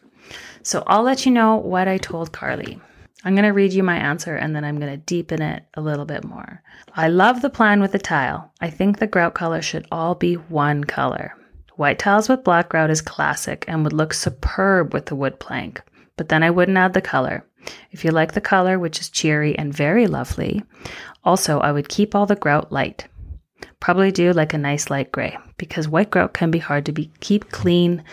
So 0.62 0.84
I'll 0.86 1.02
let 1.02 1.26
you 1.26 1.32
know 1.32 1.56
what 1.56 1.88
I 1.88 1.98
told 1.98 2.32
Carly. 2.32 2.80
I'm 3.24 3.34
going 3.34 3.44
to 3.44 3.50
read 3.50 3.72
you 3.72 3.82
my 3.82 3.96
answer 3.96 4.34
and 4.34 4.54
then 4.54 4.64
I'm 4.64 4.80
going 4.80 4.92
to 4.92 4.96
deepen 4.96 5.42
it 5.42 5.64
a 5.74 5.80
little 5.80 6.04
bit 6.04 6.24
more. 6.24 6.62
I 6.94 7.08
love 7.08 7.40
the 7.40 7.50
plan 7.50 7.80
with 7.80 7.92
the 7.92 7.98
tile. 7.98 8.52
I 8.60 8.70
think 8.70 8.98
the 8.98 9.06
grout 9.06 9.34
color 9.34 9.62
should 9.62 9.86
all 9.92 10.14
be 10.14 10.34
one 10.34 10.84
color. 10.84 11.36
White 11.76 11.98
tiles 11.98 12.28
with 12.28 12.44
black 12.44 12.68
grout 12.68 12.90
is 12.90 13.00
classic 13.00 13.64
and 13.68 13.84
would 13.84 13.92
look 13.92 14.12
superb 14.12 14.92
with 14.92 15.06
the 15.06 15.14
wood 15.14 15.38
plank, 15.40 15.82
but 16.16 16.28
then 16.28 16.42
I 16.42 16.50
wouldn't 16.50 16.76
add 16.76 16.92
the 16.92 17.00
color. 17.00 17.44
If 17.92 18.04
you 18.04 18.10
like 18.10 18.32
the 18.32 18.40
color, 18.40 18.78
which 18.78 19.00
is 19.00 19.08
cheery 19.08 19.56
and 19.56 19.72
very 19.72 20.06
lovely, 20.06 20.62
also 21.24 21.60
I 21.60 21.72
would 21.72 21.88
keep 21.88 22.14
all 22.14 22.26
the 22.26 22.36
grout 22.36 22.72
light. 22.72 23.06
Probably 23.80 24.12
do 24.12 24.32
like 24.32 24.54
a 24.54 24.58
nice 24.58 24.90
light 24.90 25.12
gray 25.12 25.36
because 25.56 25.88
white 25.88 26.10
grout 26.10 26.34
can 26.34 26.50
be 26.50 26.58
hard 26.58 26.86
to 26.86 26.92
be 26.92 27.10
keep 27.20 27.50
clean 27.50 28.04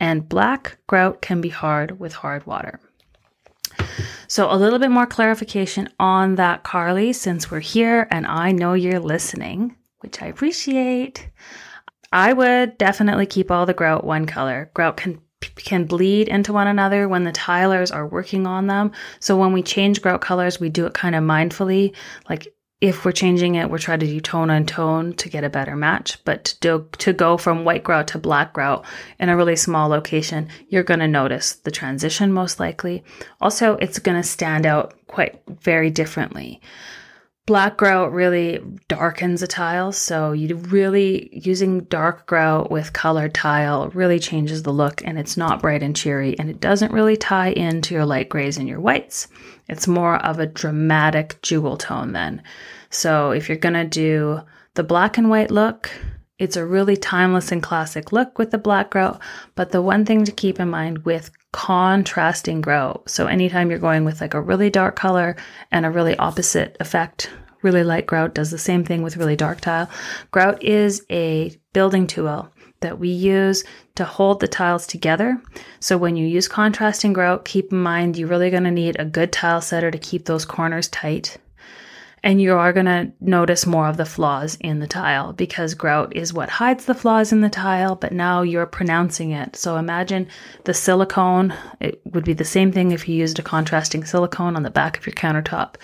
and 0.00 0.28
black 0.28 0.78
grout 0.86 1.20
can 1.20 1.40
be 1.40 1.50
hard 1.50 2.00
with 2.00 2.14
hard 2.14 2.46
water. 2.46 2.80
So, 4.26 4.50
a 4.50 4.56
little 4.56 4.78
bit 4.78 4.90
more 4.90 5.06
clarification 5.06 5.88
on 5.98 6.36
that, 6.36 6.62
Carly, 6.62 7.12
since 7.12 7.50
we're 7.50 7.60
here 7.60 8.06
and 8.10 8.26
I 8.26 8.52
know 8.52 8.74
you're 8.74 9.00
listening, 9.00 9.76
which 10.00 10.22
I 10.22 10.26
appreciate. 10.26 11.28
I 12.12 12.32
would 12.32 12.78
definitely 12.78 13.26
keep 13.26 13.50
all 13.50 13.66
the 13.66 13.74
grout 13.74 14.04
one 14.04 14.26
color. 14.26 14.70
Grout 14.74 14.96
can 14.96 15.20
can 15.56 15.84
bleed 15.84 16.28
into 16.28 16.52
one 16.52 16.66
another 16.66 17.08
when 17.08 17.24
the 17.24 17.32
tilers 17.32 17.90
are 17.90 18.06
working 18.06 18.46
on 18.46 18.66
them. 18.66 18.92
So 19.20 19.36
when 19.36 19.52
we 19.52 19.62
change 19.62 20.02
grout 20.02 20.20
colors, 20.20 20.60
we 20.60 20.68
do 20.68 20.86
it 20.86 20.94
kind 20.94 21.14
of 21.14 21.24
mindfully, 21.24 21.94
like 22.28 22.52
if 22.80 23.04
we're 23.04 23.12
changing 23.12 23.56
it, 23.56 23.70
we're 23.70 23.78
trying 23.78 24.00
to 24.00 24.06
do 24.06 24.20
tone 24.20 24.48
on 24.48 24.64
tone 24.64 25.12
to 25.14 25.28
get 25.28 25.44
a 25.44 25.50
better 25.50 25.76
match. 25.76 26.22
But 26.24 26.44
to, 26.44 26.58
do, 26.60 26.88
to 26.98 27.12
go 27.12 27.36
from 27.36 27.64
white 27.64 27.84
grout 27.84 28.08
to 28.08 28.18
black 28.18 28.54
grout 28.54 28.86
in 29.18 29.28
a 29.28 29.36
really 29.36 29.56
small 29.56 29.88
location, 29.88 30.48
you're 30.68 30.82
going 30.82 31.00
to 31.00 31.08
notice 31.08 31.52
the 31.52 31.70
transition 31.70 32.32
most 32.32 32.58
likely. 32.58 33.04
Also, 33.40 33.74
it's 33.76 33.98
going 33.98 34.20
to 34.20 34.26
stand 34.26 34.64
out 34.64 34.94
quite 35.08 35.40
very 35.46 35.90
differently. 35.90 36.60
Black 37.50 37.76
grout 37.76 38.12
really 38.12 38.60
darkens 38.86 39.42
a 39.42 39.46
tile, 39.48 39.90
so 39.90 40.30
you 40.30 40.54
really 40.54 41.28
using 41.32 41.80
dark 41.80 42.24
grout 42.26 42.70
with 42.70 42.92
colored 42.92 43.34
tile 43.34 43.88
really 43.88 44.20
changes 44.20 44.62
the 44.62 44.72
look 44.72 45.02
and 45.04 45.18
it's 45.18 45.36
not 45.36 45.60
bright 45.60 45.82
and 45.82 45.96
cheery 45.96 46.38
and 46.38 46.48
it 46.48 46.60
doesn't 46.60 46.92
really 46.92 47.16
tie 47.16 47.48
into 47.48 47.92
your 47.92 48.06
light 48.06 48.28
grays 48.28 48.56
and 48.56 48.68
your 48.68 48.78
whites. 48.78 49.26
It's 49.68 49.88
more 49.88 50.24
of 50.24 50.38
a 50.38 50.46
dramatic 50.46 51.42
jewel 51.42 51.76
tone 51.76 52.12
then. 52.12 52.40
So 52.90 53.32
if 53.32 53.48
you're 53.48 53.58
going 53.58 53.74
to 53.74 53.84
do 53.84 54.42
the 54.74 54.84
black 54.84 55.18
and 55.18 55.28
white 55.28 55.50
look, 55.50 55.90
It's 56.40 56.56
a 56.56 56.64
really 56.64 56.96
timeless 56.96 57.52
and 57.52 57.62
classic 57.62 58.12
look 58.12 58.38
with 58.38 58.50
the 58.50 58.56
black 58.56 58.88
grout, 58.88 59.20
but 59.56 59.72
the 59.72 59.82
one 59.82 60.06
thing 60.06 60.24
to 60.24 60.32
keep 60.32 60.58
in 60.58 60.70
mind 60.70 61.04
with 61.04 61.30
contrasting 61.52 62.62
grout. 62.62 63.10
So 63.10 63.26
anytime 63.26 63.68
you're 63.68 63.78
going 63.78 64.06
with 64.06 64.22
like 64.22 64.32
a 64.32 64.40
really 64.40 64.70
dark 64.70 64.96
color 64.96 65.36
and 65.70 65.84
a 65.84 65.90
really 65.90 66.16
opposite 66.16 66.78
effect, 66.80 67.28
really 67.62 67.84
light 67.84 68.06
grout 68.06 68.34
does 68.34 68.50
the 68.50 68.58
same 68.58 68.84
thing 68.84 69.02
with 69.02 69.16
really 69.16 69.36
dark 69.36 69.60
tile. 69.60 69.90
Grout 70.30 70.62
is 70.62 71.04
a 71.10 71.56
building 71.72 72.06
tool 72.06 72.50
that 72.80 72.98
we 72.98 73.08
use 73.08 73.64
to 73.94 74.04
hold 74.04 74.40
the 74.40 74.48
tiles 74.48 74.86
together. 74.86 75.40
So 75.80 75.98
when 75.98 76.16
you 76.16 76.26
use 76.26 76.48
contrasting 76.48 77.12
grout, 77.12 77.44
keep 77.44 77.72
in 77.72 77.78
mind 77.78 78.16
you're 78.16 78.28
really 78.28 78.50
going 78.50 78.64
to 78.64 78.70
need 78.70 78.96
a 78.98 79.04
good 79.04 79.32
tile 79.32 79.60
setter 79.60 79.90
to 79.90 79.98
keep 79.98 80.24
those 80.24 80.44
corners 80.44 80.88
tight 80.88 81.38
and 82.22 82.40
you 82.40 82.54
are 82.54 82.72
going 82.72 82.86
to 82.86 83.12
notice 83.20 83.66
more 83.66 83.88
of 83.88 83.96
the 83.96 84.04
flaws 84.04 84.56
in 84.60 84.78
the 84.78 84.86
tile 84.86 85.32
because 85.32 85.74
grout 85.74 86.14
is 86.14 86.32
what 86.32 86.50
hides 86.50 86.84
the 86.84 86.94
flaws 86.94 87.32
in 87.32 87.40
the 87.40 87.48
tile, 87.48 87.96
but 87.96 88.12
now 88.12 88.42
you're 88.42 88.66
pronouncing 88.66 89.30
it. 89.30 89.56
So 89.56 89.76
imagine 89.76 90.28
the 90.64 90.74
silicone. 90.74 91.54
It 91.80 92.00
would 92.04 92.24
be 92.24 92.34
the 92.34 92.44
same 92.44 92.72
thing 92.72 92.92
if 92.92 93.08
you 93.08 93.16
used 93.16 93.38
a 93.38 93.42
contrasting 93.42 94.04
silicone 94.04 94.56
on 94.56 94.62
the 94.62 94.70
back 94.70 94.98
of 94.98 95.06
your 95.06 95.14
countertop. 95.14 95.76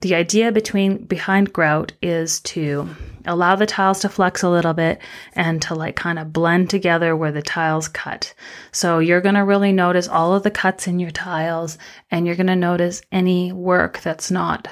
The 0.00 0.14
idea 0.14 0.52
between 0.52 1.04
behind 1.04 1.52
grout 1.52 1.92
is 2.00 2.38
to 2.40 2.88
allow 3.24 3.56
the 3.56 3.66
tiles 3.66 3.98
to 4.00 4.08
flex 4.08 4.42
a 4.42 4.48
little 4.48 4.72
bit 4.72 5.00
and 5.34 5.60
to 5.62 5.74
like 5.74 5.96
kind 5.96 6.20
of 6.20 6.32
blend 6.32 6.70
together 6.70 7.16
where 7.16 7.32
the 7.32 7.42
tiles 7.42 7.88
cut. 7.88 8.32
So 8.70 9.00
you're 9.00 9.20
going 9.20 9.34
to 9.34 9.44
really 9.44 9.72
notice 9.72 10.06
all 10.06 10.34
of 10.34 10.44
the 10.44 10.52
cuts 10.52 10.86
in 10.86 11.00
your 11.00 11.10
tiles 11.10 11.78
and 12.12 12.26
you're 12.26 12.36
going 12.36 12.46
to 12.46 12.56
notice 12.56 13.02
any 13.10 13.52
work 13.52 14.00
that's 14.00 14.30
not 14.30 14.68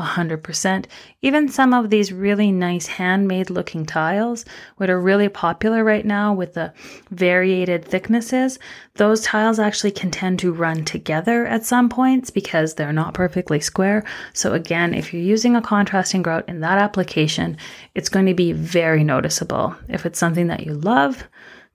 100%. 0.00 0.86
Even 1.22 1.48
some 1.48 1.74
of 1.74 1.90
these 1.90 2.12
really 2.12 2.50
nice 2.50 2.86
handmade 2.86 3.50
looking 3.50 3.84
tiles, 3.84 4.44
what 4.76 4.90
are 4.90 5.00
really 5.00 5.28
popular 5.28 5.84
right 5.84 6.04
now 6.04 6.32
with 6.32 6.54
the 6.54 6.72
variated 7.10 7.84
thicknesses, 7.84 8.58
those 8.94 9.22
tiles 9.22 9.58
actually 9.58 9.90
can 9.90 10.10
tend 10.10 10.38
to 10.38 10.52
run 10.52 10.84
together 10.84 11.46
at 11.46 11.64
some 11.64 11.88
points 11.88 12.30
because 12.30 12.74
they're 12.74 12.92
not 12.92 13.14
perfectly 13.14 13.60
square. 13.60 14.04
So 14.32 14.52
again, 14.52 14.94
if 14.94 15.12
you're 15.12 15.22
using 15.22 15.56
a 15.56 15.62
contrasting 15.62 16.22
grout 16.22 16.48
in 16.48 16.60
that 16.60 16.78
application, 16.78 17.56
it's 17.94 18.08
going 18.08 18.26
to 18.26 18.34
be 18.34 18.52
very 18.52 19.04
noticeable. 19.04 19.74
If 19.88 20.06
it's 20.06 20.18
something 20.18 20.46
that 20.48 20.64
you 20.66 20.74
love, 20.74 21.24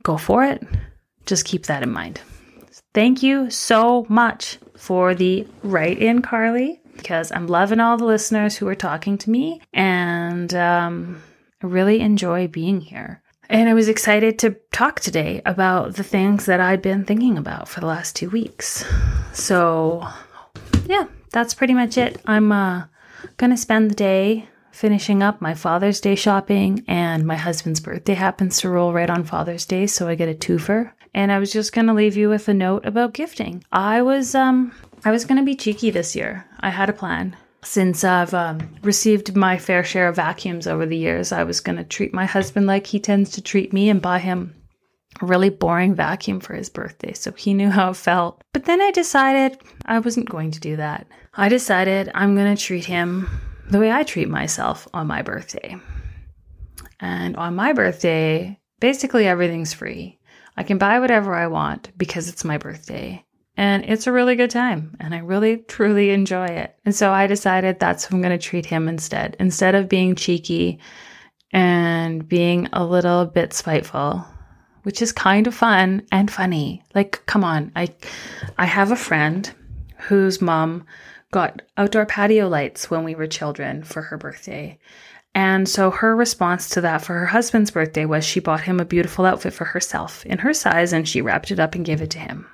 go 0.03 0.17
for 0.17 0.43
it. 0.43 0.63
Just 1.25 1.45
keep 1.45 1.65
that 1.65 1.83
in 1.83 1.91
mind. 1.91 2.21
Thank 2.93 3.21
you 3.21 3.49
so 3.49 4.05
much 4.09 4.57
for 4.77 5.13
the 5.13 5.45
write 5.63 5.99
in, 5.99 6.21
Carly 6.21 6.81
because 6.95 7.31
I'm 7.31 7.47
loving 7.47 7.79
all 7.79 7.97
the 7.97 8.05
listeners 8.05 8.57
who 8.57 8.67
are 8.67 8.75
talking 8.75 9.17
to 9.19 9.29
me 9.29 9.61
and 9.73 10.53
um, 10.53 11.21
I 11.61 11.67
really 11.67 12.01
enjoy 12.01 12.47
being 12.47 12.81
here. 12.81 13.21
And 13.49 13.69
I 13.69 13.73
was 13.73 13.87
excited 13.87 14.39
to 14.39 14.57
talk 14.71 14.99
today 14.99 15.41
about 15.45 15.95
the 15.95 16.03
things 16.03 16.45
that 16.45 16.59
I'd 16.59 16.81
been 16.81 17.05
thinking 17.05 17.37
about 17.37 17.67
for 17.69 17.79
the 17.79 17.85
last 17.85 18.15
two 18.15 18.29
weeks. 18.29 18.83
So, 19.33 20.07
yeah, 20.87 21.05
that's 21.31 21.53
pretty 21.53 21.75
much 21.75 21.97
it. 21.97 22.19
I'm 22.25 22.51
uh, 22.51 22.85
going 23.37 23.51
to 23.51 23.57
spend 23.57 23.91
the 23.91 23.95
day 23.95 24.49
finishing 24.71 25.23
up 25.23 25.41
my 25.41 25.53
Father's 25.53 26.01
Day 26.01 26.15
shopping, 26.15 26.83
and 26.87 27.25
my 27.25 27.35
husband's 27.35 27.79
birthday 27.79 28.13
happens 28.13 28.59
to 28.59 28.69
roll 28.69 28.91
right 28.91 29.09
on 29.09 29.23
Father's 29.23 29.65
Day, 29.65 29.87
so 29.87 30.07
I 30.07 30.15
get 30.15 30.27
a 30.27 30.33
twofer. 30.33 30.91
And 31.13 31.31
I 31.31 31.39
was 31.39 31.53
just 31.53 31.71
going 31.71 31.87
to 31.87 31.93
leave 31.93 32.17
you 32.17 32.27
with 32.27 32.49
a 32.49 32.53
note 32.53 32.85
about 32.85 33.13
gifting. 33.13 33.63
I 33.71 34.01
was 34.01 34.35
um 34.35 34.73
I 35.03 35.11
was 35.11 35.25
going 35.25 35.37
to 35.37 35.45
be 35.45 35.55
cheeky 35.55 35.89
this 35.89 36.15
year. 36.15 36.45
I 36.59 36.69
had 36.69 36.89
a 36.89 36.93
plan. 36.93 37.35
Since 37.63 38.03
I've 38.03 38.33
um, 38.33 38.75
received 38.83 39.35
my 39.35 39.57
fair 39.57 39.83
share 39.83 40.07
of 40.07 40.15
vacuums 40.15 40.67
over 40.67 40.85
the 40.85 40.97
years, 40.97 41.31
I 41.31 41.43
was 41.43 41.61
going 41.61 41.77
to 41.77 41.83
treat 41.83 42.13
my 42.13 42.25
husband 42.25 42.67
like 42.67 42.87
he 42.87 42.99
tends 42.99 43.31
to 43.31 43.41
treat 43.41 43.73
me 43.73 43.89
and 43.89 44.01
buy 44.01 44.19
him 44.19 44.53
a 45.21 45.25
really 45.25 45.49
boring 45.49 45.95
vacuum 45.95 46.39
for 46.39 46.53
his 46.53 46.69
birthday 46.69 47.13
so 47.13 47.31
he 47.31 47.53
knew 47.53 47.69
how 47.69 47.89
it 47.89 47.97
felt. 47.97 48.43
But 48.53 48.65
then 48.65 48.81
I 48.81 48.91
decided 48.91 49.59
I 49.85 49.99
wasn't 49.99 50.29
going 50.29 50.51
to 50.51 50.59
do 50.59 50.75
that. 50.75 51.07
I 51.33 51.49
decided 51.49 52.11
I'm 52.13 52.35
going 52.35 52.55
to 52.55 52.61
treat 52.61 52.85
him 52.85 53.27
the 53.69 53.79
way 53.79 53.91
I 53.91 54.03
treat 54.03 54.29
myself 54.29 54.87
on 54.93 55.07
my 55.07 55.21
birthday. 55.21 55.75
And 56.99 57.35
on 57.35 57.55
my 57.55 57.73
birthday, 57.73 58.59
basically 58.79 59.27
everything's 59.27 59.73
free. 59.73 60.19
I 60.57 60.63
can 60.63 60.77
buy 60.77 60.99
whatever 60.99 61.33
I 61.33 61.47
want 61.47 61.91
because 61.97 62.29
it's 62.29 62.45
my 62.45 62.57
birthday. 62.57 63.24
And 63.57 63.85
it's 63.85 64.07
a 64.07 64.11
really 64.11 64.35
good 64.35 64.49
time. 64.49 64.97
And 64.99 65.13
I 65.15 65.19
really, 65.19 65.57
truly 65.57 66.09
enjoy 66.09 66.45
it. 66.45 66.75
And 66.83 66.93
so 66.93 67.11
I 67.11 67.27
decided 67.27 67.79
that's 67.79 68.05
how 68.05 68.15
I'm 68.15 68.21
going 68.21 68.37
to 68.37 68.43
treat 68.43 68.65
him 68.65 68.87
instead. 68.87 69.37
Instead 69.39 69.75
of 69.75 69.87
being 69.87 70.15
cheeky 70.15 70.79
and 71.51 72.27
being 72.27 72.67
a 72.73 72.85
little 72.85 73.25
bit 73.25 73.53
spiteful, 73.53 74.25
which 74.83 75.01
is 75.01 75.11
kind 75.11 75.47
of 75.47 75.55
fun 75.55 76.05
and 76.11 76.29
funny. 76.29 76.83
Like, 76.93 77.25
come 77.25 77.43
on. 77.43 77.71
I, 77.75 77.93
I 78.57 78.65
have 78.65 78.91
a 78.91 78.97
friend 78.97 79.49
whose 79.97 80.41
mom 80.41 80.85
got 81.31 81.61
outdoor 81.77 82.05
patio 82.05 82.47
lights 82.47 82.89
when 82.89 83.03
we 83.03 83.15
were 83.15 83.27
children 83.27 83.83
for 83.83 84.01
her 84.01 84.17
birthday. 84.17 84.77
And 85.33 85.67
so 85.67 85.91
her 85.91 86.15
response 86.15 86.69
to 86.69 86.81
that 86.81 87.01
for 87.01 87.13
her 87.13 87.25
husband's 87.25 87.71
birthday 87.71 88.05
was 88.05 88.23
she 88.23 88.39
bought 88.39 88.61
him 88.61 88.79
a 88.79 88.85
beautiful 88.85 89.25
outfit 89.25 89.53
for 89.53 89.65
herself 89.65 90.25
in 90.25 90.37
her 90.39 90.53
size 90.53 90.93
and 90.93 91.07
she 91.07 91.21
wrapped 91.21 91.51
it 91.51 91.59
up 91.59 91.75
and 91.75 91.85
gave 91.85 92.01
it 92.01 92.11
to 92.11 92.19
him. 92.19 92.47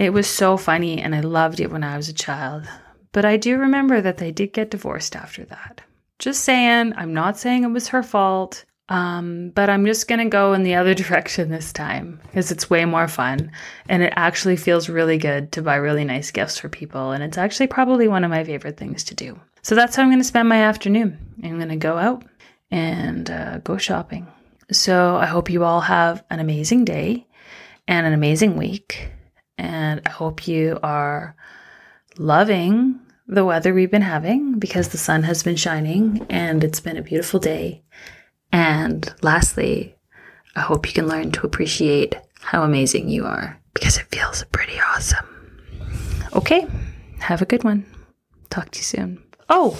It 0.00 0.14
was 0.14 0.26
so 0.26 0.56
funny 0.56 0.98
and 0.98 1.14
I 1.14 1.20
loved 1.20 1.60
it 1.60 1.70
when 1.70 1.84
I 1.84 1.98
was 1.98 2.08
a 2.08 2.14
child. 2.14 2.66
But 3.12 3.26
I 3.26 3.36
do 3.36 3.58
remember 3.58 4.00
that 4.00 4.16
they 4.16 4.32
did 4.32 4.54
get 4.54 4.70
divorced 4.70 5.14
after 5.14 5.44
that. 5.44 5.82
Just 6.18 6.42
saying, 6.42 6.94
I'm 6.96 7.12
not 7.12 7.36
saying 7.36 7.64
it 7.64 7.68
was 7.68 7.88
her 7.88 8.02
fault. 8.02 8.64
Um, 8.88 9.50
but 9.54 9.68
I'm 9.68 9.84
just 9.84 10.08
going 10.08 10.18
to 10.18 10.30
go 10.30 10.54
in 10.54 10.62
the 10.62 10.74
other 10.80 10.94
direction 10.94 11.50
this 11.50 11.70
time 11.70 12.18
because 12.22 12.50
it's 12.50 12.70
way 12.70 12.86
more 12.86 13.08
fun 13.08 13.52
and 13.88 14.02
it 14.02 14.14
actually 14.16 14.56
feels 14.56 14.88
really 14.88 15.18
good 15.18 15.52
to 15.52 15.62
buy 15.62 15.76
really 15.76 16.04
nice 16.04 16.30
gifts 16.30 16.58
for 16.58 16.70
people. 16.70 17.12
And 17.12 17.22
it's 17.22 17.38
actually 17.38 17.66
probably 17.66 18.08
one 18.08 18.24
of 18.24 18.30
my 18.30 18.42
favorite 18.42 18.78
things 18.78 19.04
to 19.04 19.14
do. 19.14 19.38
So 19.60 19.74
that's 19.74 19.94
how 19.96 20.02
I'm 20.02 20.08
going 20.08 20.18
to 20.18 20.24
spend 20.24 20.48
my 20.48 20.62
afternoon. 20.62 21.18
I'm 21.44 21.58
going 21.58 21.68
to 21.68 21.76
go 21.76 21.98
out 21.98 22.24
and 22.70 23.30
uh, 23.30 23.58
go 23.58 23.76
shopping. 23.76 24.26
So 24.72 25.16
I 25.16 25.26
hope 25.26 25.50
you 25.50 25.62
all 25.62 25.82
have 25.82 26.24
an 26.30 26.40
amazing 26.40 26.86
day 26.86 27.26
and 27.86 28.06
an 28.06 28.14
amazing 28.14 28.56
week. 28.56 29.12
And 29.60 30.00
I 30.06 30.10
hope 30.10 30.48
you 30.48 30.78
are 30.82 31.36
loving 32.16 32.98
the 33.28 33.44
weather 33.44 33.74
we've 33.74 33.90
been 33.90 34.00
having 34.00 34.58
because 34.58 34.88
the 34.88 34.96
sun 34.98 35.22
has 35.24 35.42
been 35.42 35.56
shining 35.56 36.26
and 36.30 36.64
it's 36.64 36.80
been 36.80 36.96
a 36.96 37.02
beautiful 37.02 37.38
day. 37.38 37.82
And 38.50 39.14
lastly, 39.20 39.96
I 40.56 40.60
hope 40.60 40.86
you 40.86 40.94
can 40.94 41.06
learn 41.06 41.30
to 41.32 41.46
appreciate 41.46 42.16
how 42.40 42.62
amazing 42.62 43.10
you 43.10 43.26
are 43.26 43.60
because 43.74 43.98
it 43.98 44.06
feels 44.10 44.42
pretty 44.50 44.80
awesome. 44.80 45.26
Okay, 46.34 46.66
have 47.18 47.42
a 47.42 47.46
good 47.46 47.62
one. 47.62 47.84
Talk 48.48 48.70
to 48.70 48.78
you 48.78 48.84
soon. 48.84 49.22
Oh, 49.50 49.78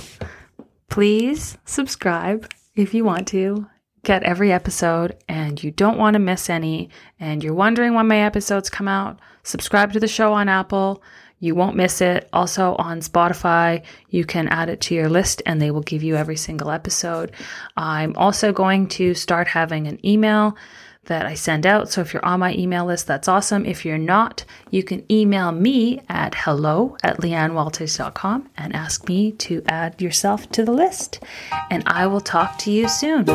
please 0.90 1.56
subscribe 1.64 2.52
if 2.76 2.92
you 2.92 3.02
want 3.02 3.28
to 3.28 3.66
get 4.02 4.22
every 4.22 4.52
episode 4.52 5.16
and 5.28 5.62
you 5.62 5.70
don't 5.70 5.98
want 5.98 6.14
to 6.14 6.18
miss 6.18 6.48
any 6.48 6.88
and 7.18 7.44
you're 7.44 7.54
wondering 7.54 7.94
when 7.94 8.08
my 8.08 8.18
episodes 8.18 8.70
come 8.70 8.88
out, 8.88 9.18
subscribe 9.42 9.92
to 9.92 10.00
the 10.00 10.08
show 10.08 10.32
on 10.32 10.48
Apple. 10.48 11.02
You 11.42 11.54
won't 11.54 11.76
miss 11.76 12.02
it. 12.02 12.28
Also 12.32 12.76
on 12.76 13.00
Spotify, 13.00 13.82
you 14.10 14.24
can 14.24 14.48
add 14.48 14.68
it 14.68 14.80
to 14.82 14.94
your 14.94 15.08
list 15.08 15.42
and 15.46 15.60
they 15.60 15.70
will 15.70 15.80
give 15.80 16.02
you 16.02 16.16
every 16.16 16.36
single 16.36 16.70
episode. 16.70 17.32
I'm 17.76 18.14
also 18.16 18.52
going 18.52 18.88
to 18.88 19.14
start 19.14 19.48
having 19.48 19.86
an 19.86 20.04
email 20.06 20.56
that 21.04 21.26
I 21.26 21.34
send 21.34 21.66
out. 21.66 21.90
So 21.90 22.00
if 22.00 22.12
you're 22.12 22.24
on 22.24 22.40
my 22.40 22.54
email 22.54 22.84
list, 22.84 23.06
that's 23.06 23.28
awesome. 23.28 23.64
If 23.66 23.84
you're 23.84 23.98
not, 23.98 24.44
you 24.70 24.82
can 24.82 25.04
email 25.10 25.52
me 25.52 26.00
at 26.08 26.34
hello 26.34 26.96
at 27.02 27.18
leeannewalters.com 27.18 28.48
and 28.56 28.74
ask 28.74 29.08
me 29.08 29.32
to 29.32 29.62
add 29.66 30.00
yourself 30.00 30.50
to 30.52 30.64
the 30.64 30.72
list. 30.72 31.22
And 31.70 31.82
I 31.86 32.06
will 32.06 32.20
talk 32.20 32.58
to 32.58 32.70
you 32.70 32.88
soon. 32.88 33.26